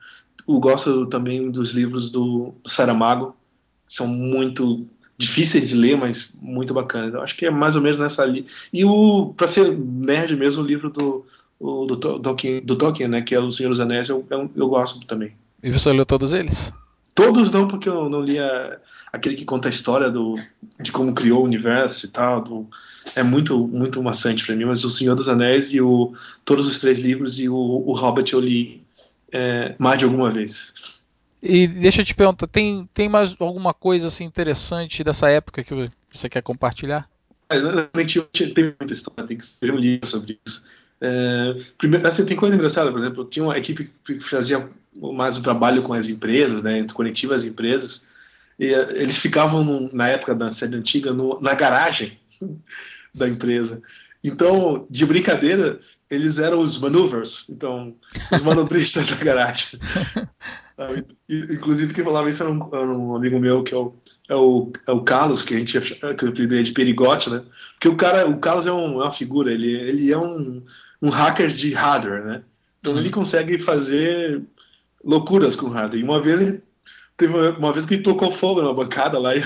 Eu 0.46 0.58
gosto 0.58 1.06
também 1.06 1.50
dos 1.50 1.72
livros 1.72 2.10
do, 2.10 2.54
do 2.62 2.70
Saramago, 2.70 3.34
que 3.86 3.94
são 3.94 4.06
muito 4.06 4.86
difíceis 5.16 5.68
de 5.68 5.74
ler, 5.74 5.96
mas 5.96 6.36
muito 6.40 6.74
bacanas. 6.74 7.14
Eu 7.14 7.22
acho 7.22 7.36
que 7.36 7.46
é 7.46 7.50
mais 7.50 7.76
ou 7.76 7.82
menos 7.82 7.98
nessa 7.98 8.24
linha. 8.24 8.44
E 8.72 8.84
o 8.84 9.32
para 9.36 9.48
ser 9.48 9.76
nerd 9.76 10.36
mesmo, 10.36 10.62
o 10.62 10.66
livro 10.66 10.90
do 10.90 11.24
o, 11.58 11.86
do, 11.86 11.96
Tolkien, 11.96 12.60
do 12.60 12.76
Tolkien, 12.76 13.08
né, 13.08 13.22
que 13.22 13.34
é 13.34 13.40
o 13.40 13.50
Senhor 13.50 13.70
dos 13.70 13.80
Anéis, 13.80 14.08
eu, 14.08 14.24
eu, 14.30 14.50
eu 14.54 14.68
gosto 14.68 15.06
também. 15.06 15.32
E 15.62 15.70
você 15.70 15.90
leu 15.92 16.04
todos 16.04 16.32
eles? 16.32 16.72
Todos 17.14 17.50
não, 17.50 17.68
porque 17.68 17.88
eu 17.88 18.08
não 18.08 18.20
lia 18.20 18.80
aquele 19.12 19.36
que 19.36 19.44
conta 19.44 19.68
a 19.68 19.70
história 19.70 20.10
do, 20.10 20.36
de 20.80 20.90
como 20.90 21.14
criou 21.14 21.42
o 21.42 21.44
universo 21.44 22.06
e 22.06 22.08
tal. 22.08 22.42
Do, 22.42 22.68
é 23.14 23.22
muito 23.22 23.68
muito 23.68 24.02
maçante 24.02 24.44
para 24.44 24.56
mim, 24.56 24.64
mas 24.64 24.84
o 24.84 24.90
Senhor 24.90 25.14
dos 25.14 25.28
Anéis 25.28 25.72
e 25.72 25.80
o, 25.80 26.12
todos 26.44 26.66
os 26.66 26.80
três 26.80 26.98
livros 26.98 27.38
e 27.38 27.48
o, 27.48 27.54
o 27.54 27.92
Hobbit 27.94 28.32
eu 28.32 28.40
li 28.40 28.82
é, 29.32 29.74
mais 29.78 29.98
de 29.98 30.04
alguma 30.04 30.30
vez. 30.30 30.72
E 31.42 31.68
deixa 31.68 32.00
eu 32.00 32.04
te 32.04 32.14
perguntar, 32.14 32.46
tem, 32.46 32.88
tem 32.94 33.08
mais 33.08 33.36
alguma 33.38 33.74
coisa 33.74 34.08
assim 34.08 34.24
interessante 34.24 35.04
dessa 35.04 35.28
época 35.28 35.62
que 35.62 35.74
você 36.10 36.28
quer 36.28 36.42
compartilhar? 36.42 37.08
É, 37.50 37.58
realmente 37.58 38.22
tem 38.54 38.74
muita 38.80 38.94
história, 38.94 39.26
tem 39.26 39.36
que 39.36 39.44
escrever 39.44 39.76
um 39.76 39.78
livro 39.78 40.06
sobre 40.06 40.38
isso. 40.44 40.64
É, 41.00 41.54
primeiro, 41.76 42.06
assim, 42.06 42.24
tem 42.24 42.36
coisa 42.36 42.54
engraçada, 42.54 42.90
por 42.90 43.00
exemplo, 43.00 43.24
tinha 43.24 43.44
uma 43.44 43.58
equipe 43.58 43.90
que 44.04 44.20
fazia 44.20 44.68
mais 44.94 45.38
o 45.38 45.42
trabalho 45.42 45.82
com 45.82 45.92
as 45.92 46.08
empresas, 46.08 46.62
né, 46.62 46.86
conectivas 46.94 47.42
às 47.42 47.50
empresas, 47.50 48.06
e 48.58 48.66
é, 48.66 49.02
eles 49.02 49.18
ficavam 49.18 49.64
no, 49.64 49.92
na 49.92 50.08
época 50.08 50.34
da 50.34 50.50
sede 50.50 50.76
antiga 50.76 51.12
no, 51.12 51.40
na 51.40 51.54
garagem 51.54 52.18
da 53.14 53.28
empresa. 53.28 53.82
Então, 54.22 54.86
de 54.88 55.04
brincadeira, 55.04 55.78
eles 56.10 56.38
eram 56.38 56.60
os 56.60 56.80
maneuvers, 56.80 57.44
então, 57.50 57.94
os 58.32 58.40
manobristas 58.40 59.06
da 59.10 59.16
garagem. 59.16 59.78
Inclusive, 61.28 61.92
quem 61.92 62.04
falava 62.04 62.30
isso 62.30 62.42
era 62.42 62.50
um, 62.50 62.68
era 62.72 62.86
um, 62.86 63.14
amigo 63.14 63.38
meu, 63.38 63.62
que 63.62 63.74
é 63.74 63.76
o, 63.76 63.94
é 64.28 64.34
o, 64.34 64.72
é 64.86 64.92
o 64.92 65.02
Carlos, 65.02 65.42
que 65.42 65.54
a 65.54 65.58
gente 65.58 65.78
que 65.80 66.24
eu 66.24 66.32
de 66.32 66.72
perigote, 66.72 67.28
né? 67.28 67.42
Porque 67.74 67.88
o 67.88 67.96
cara, 67.96 68.26
o 68.28 68.38
Carlos 68.38 68.66
é, 68.66 68.72
um, 68.72 69.00
é 69.00 69.04
uma 69.04 69.12
figura, 69.12 69.52
ele, 69.52 69.70
ele 69.70 70.10
é 70.10 70.18
um, 70.18 70.64
um 71.04 71.10
hacker 71.10 71.48
de 71.52 71.72
hardware, 71.74 72.24
né? 72.24 72.42
Então 72.80 72.94
uhum. 72.94 72.98
ele 72.98 73.10
consegue 73.10 73.58
fazer 73.58 74.42
loucuras 75.04 75.54
com 75.54 75.68
hardware. 75.68 76.00
E 76.00 76.04
uma 76.04 76.22
vez 76.22 76.40
ele 76.40 76.62
teve 77.16 77.34
uma 77.58 77.72
vez 77.72 77.84
que 77.84 77.94
ele 77.94 78.02
tocou 78.02 78.32
fogo 78.32 78.62
na 78.62 78.72
bancada 78.72 79.18
lá 79.18 79.34
e 79.36 79.42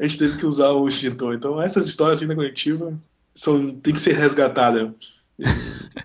a 0.00 0.06
gente 0.06 0.18
teve 0.18 0.38
que 0.38 0.46
usar 0.46 0.70
o 0.70 0.88
extintor. 0.88 1.34
Então 1.34 1.60
essas 1.60 1.86
histórias 1.86 2.18
assim 2.18 2.26
da 2.26 2.34
coletiva 2.34 2.98
são 3.34 3.74
tem 3.76 3.92
que 3.92 4.00
ser 4.00 4.14
resgatadas. 4.14 4.90
E, 5.38 5.44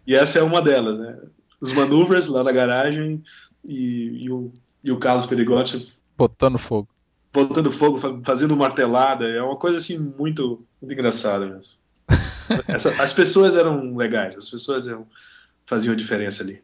e 0.07 0.15
essa 0.15 0.39
é 0.39 0.43
uma 0.43 0.61
delas, 0.61 0.99
né? 0.99 1.17
Os 1.61 1.71
maneuvers 1.71 2.27
lá 2.27 2.43
na 2.43 2.51
garagem 2.51 3.23
e, 3.63 4.25
e, 4.25 4.29
o, 4.29 4.51
e 4.83 4.91
o 4.91 4.97
Carlos 4.97 5.25
Perigotti 5.25 5.89
botando 6.17 6.59
fogo. 6.59 6.89
Botando 7.33 7.71
fogo, 7.71 7.99
fazendo 8.25 8.57
martelada, 8.57 9.25
é 9.25 9.41
uma 9.41 9.55
coisa 9.55 9.77
assim 9.77 9.97
muito, 9.97 10.65
muito 10.81 10.93
engraçada 10.93 11.45
mesmo. 11.45 11.80
Essa, 12.67 12.89
as 13.01 13.13
pessoas 13.13 13.55
eram 13.55 13.95
legais, 13.95 14.37
as 14.37 14.49
pessoas 14.49 14.87
eram, 14.87 15.07
faziam 15.65 15.93
a 15.93 15.97
diferença 15.97 16.43
ali. 16.43 16.61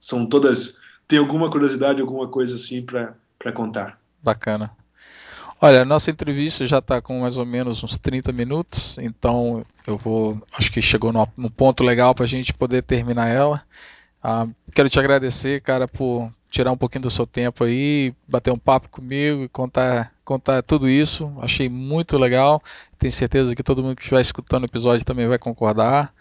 São 0.00 0.28
todas. 0.28 0.78
Tem 1.06 1.18
alguma 1.18 1.50
curiosidade, 1.50 2.00
alguma 2.00 2.28
coisa 2.28 2.56
assim 2.56 2.84
para 2.84 3.52
contar. 3.52 3.98
Bacana. 4.22 4.70
Olha, 5.60 5.82
a 5.82 5.84
nossa 5.84 6.10
entrevista 6.10 6.66
já 6.66 6.78
está 6.78 7.02
com 7.02 7.20
mais 7.20 7.36
ou 7.36 7.44
menos 7.44 7.82
uns 7.82 7.98
30 7.98 8.32
minutos, 8.32 8.96
então 8.98 9.64
eu 9.86 9.98
vou. 9.98 10.40
Acho 10.52 10.70
que 10.70 10.80
chegou 10.80 11.12
num 11.12 11.50
ponto 11.50 11.82
legal 11.82 12.14
para 12.14 12.24
a 12.24 12.28
gente 12.28 12.54
poder 12.54 12.82
terminar 12.82 13.26
ela. 13.26 13.62
Ah, 14.22 14.46
quero 14.72 14.88
te 14.88 14.98
agradecer, 14.98 15.60
cara, 15.60 15.88
por 15.88 16.32
tirar 16.50 16.72
um 16.72 16.76
pouquinho 16.76 17.02
do 17.02 17.10
seu 17.10 17.26
tempo 17.26 17.64
aí, 17.64 18.14
bater 18.26 18.52
um 18.52 18.58
papo 18.58 18.88
comigo 18.88 19.44
e 19.44 19.48
contar, 19.48 20.12
contar 20.24 20.62
tudo 20.62 20.88
isso. 20.88 21.32
Achei 21.40 21.68
muito 21.68 22.16
legal. 22.16 22.62
Tenho 22.98 23.12
certeza 23.12 23.54
que 23.54 23.62
todo 23.62 23.82
mundo 23.82 23.96
que 23.96 24.02
estiver 24.02 24.20
escutando 24.20 24.62
o 24.62 24.66
episódio 24.66 25.04
também 25.04 25.26
vai 25.26 25.38
concordar. 25.38 26.12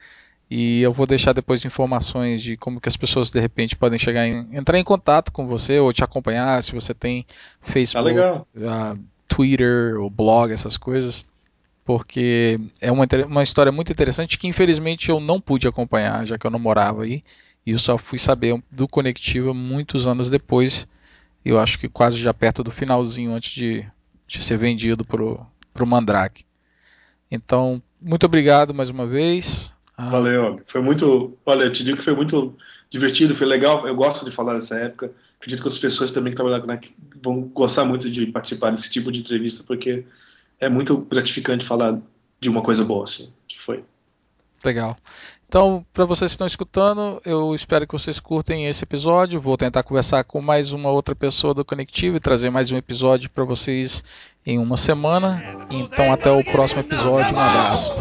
E 0.50 0.82
eu 0.82 0.94
vou 0.94 1.06
deixar 1.06 1.34
depois 1.34 1.63
informações 1.66 2.42
de 2.42 2.56
como 2.56 2.80
que 2.80 2.88
as 2.88 2.96
pessoas 2.96 3.30
de 3.30 3.40
repente 3.40 3.76
podem 3.76 4.00
chegar 4.00 4.26
em, 4.26 4.48
entrar 4.54 4.80
em 4.80 4.84
contato 4.84 5.32
com 5.32 5.46
você 5.46 5.78
ou 5.80 5.92
te 5.92 6.04
acompanhar, 6.04 6.62
se 6.63 6.74
você 6.74 6.94
tem 6.94 7.26
Facebook, 7.60 8.16
tá 8.16 8.94
uh, 8.94 9.00
Twitter 9.28 10.00
ou 10.00 10.10
blog, 10.10 10.54
essas 10.54 10.78
coisas. 10.78 11.26
Porque 11.84 12.60
é 12.82 12.92
uma, 12.92 13.06
uma 13.28 13.44
história 13.44 13.72
muito 13.72 13.92
interessante 13.92 14.38
que 14.38 14.48
infelizmente 14.48 15.10
eu 15.10 15.20
não 15.20 15.40
pude 15.40 15.68
acompanhar, 15.68 16.26
já 16.26 16.38
que 16.38 16.48
eu 16.48 16.52
não 16.52 16.60
morava 16.60 17.04
aí. 17.04 17.22
E 17.68 17.72
eu 17.72 17.80
só 17.80 17.98
fui 17.98 18.18
saber 18.18 18.64
do 18.72 18.88
Conectiva 18.88 19.54
muitos 19.54 20.08
anos 20.08 20.30
depois. 20.30 20.88
Eu 21.44 21.60
acho 21.60 21.78
que 21.78 21.90
quase 21.90 22.18
já 22.18 22.34
perto 22.34 22.64
do 22.64 22.72
finalzinho, 22.72 23.34
antes 23.34 23.52
de, 23.52 23.86
de 24.26 24.42
ser 24.42 24.58
vendido 24.58 25.04
para 25.04 25.22
o 25.84 25.86
Mandrake. 25.86 26.46
Então, 27.30 27.84
muito 28.02 28.26
obrigado 28.26 28.74
mais 28.74 28.90
uma 28.90 29.06
vez. 29.06 29.74
Ah, 29.98 30.10
Valeu, 30.10 30.62
foi 30.68 30.82
muito. 30.82 31.38
Olha, 31.46 31.66
eu 31.66 31.74
te 31.74 31.84
digo 31.84 31.98
que 31.98 32.06
foi 32.06 32.16
muito 32.16 32.56
divertido, 32.90 33.36
foi 33.36 33.46
legal. 33.46 33.86
Eu 33.86 33.98
gosto 33.98 34.24
de 34.24 34.32
falar 34.34 34.54
dessa 34.54 34.76
época. 34.76 35.12
Acredito 35.38 35.62
que 35.62 35.68
as 35.68 35.78
pessoas 35.78 36.14
também 36.14 36.32
que 36.32 36.38
trabalham 36.38 36.70
aqui 36.70 36.96
vão 37.22 37.42
gostar 37.42 37.84
muito 37.84 38.10
de 38.10 38.28
participar 38.28 38.72
desse 38.72 38.90
tipo 38.90 39.12
de 39.12 39.20
entrevista, 39.20 39.66
porque 39.68 40.06
é 40.58 40.70
muito 40.70 41.00
gratificante 41.00 41.68
falar 41.68 42.00
de 42.40 42.48
uma 42.48 42.62
coisa 42.62 42.86
boa, 42.86 43.04
assim, 43.04 43.30
que 43.46 43.60
foi. 43.60 43.84
Legal. 44.64 44.98
Então, 45.50 45.86
para 45.94 46.04
vocês 46.04 46.32
que 46.32 46.34
estão 46.34 46.46
escutando, 46.46 47.22
eu 47.24 47.56
espero 47.56 47.88
que 47.88 47.94
vocês 47.94 48.20
curtem 48.20 48.68
esse 48.68 48.84
episódio. 48.84 49.40
Vou 49.40 49.56
tentar 49.56 49.82
conversar 49.82 50.26
com 50.26 50.42
mais 50.42 50.74
uma 50.74 50.90
outra 50.92 51.16
pessoa 51.16 51.54
do 51.54 51.64
Conectivo 51.64 52.18
e 52.18 52.20
trazer 52.20 52.50
mais 52.50 52.70
um 52.70 52.76
episódio 52.76 53.30
para 53.30 53.46
vocês 53.46 54.04
em 54.46 54.60
uma 54.60 54.76
semana. 54.76 55.42
Então, 55.72 56.12
até 56.12 56.30
o 56.30 56.44
próximo 56.44 56.82
episódio. 56.82 57.34
Um 57.34 57.40
abraço. 57.40 57.94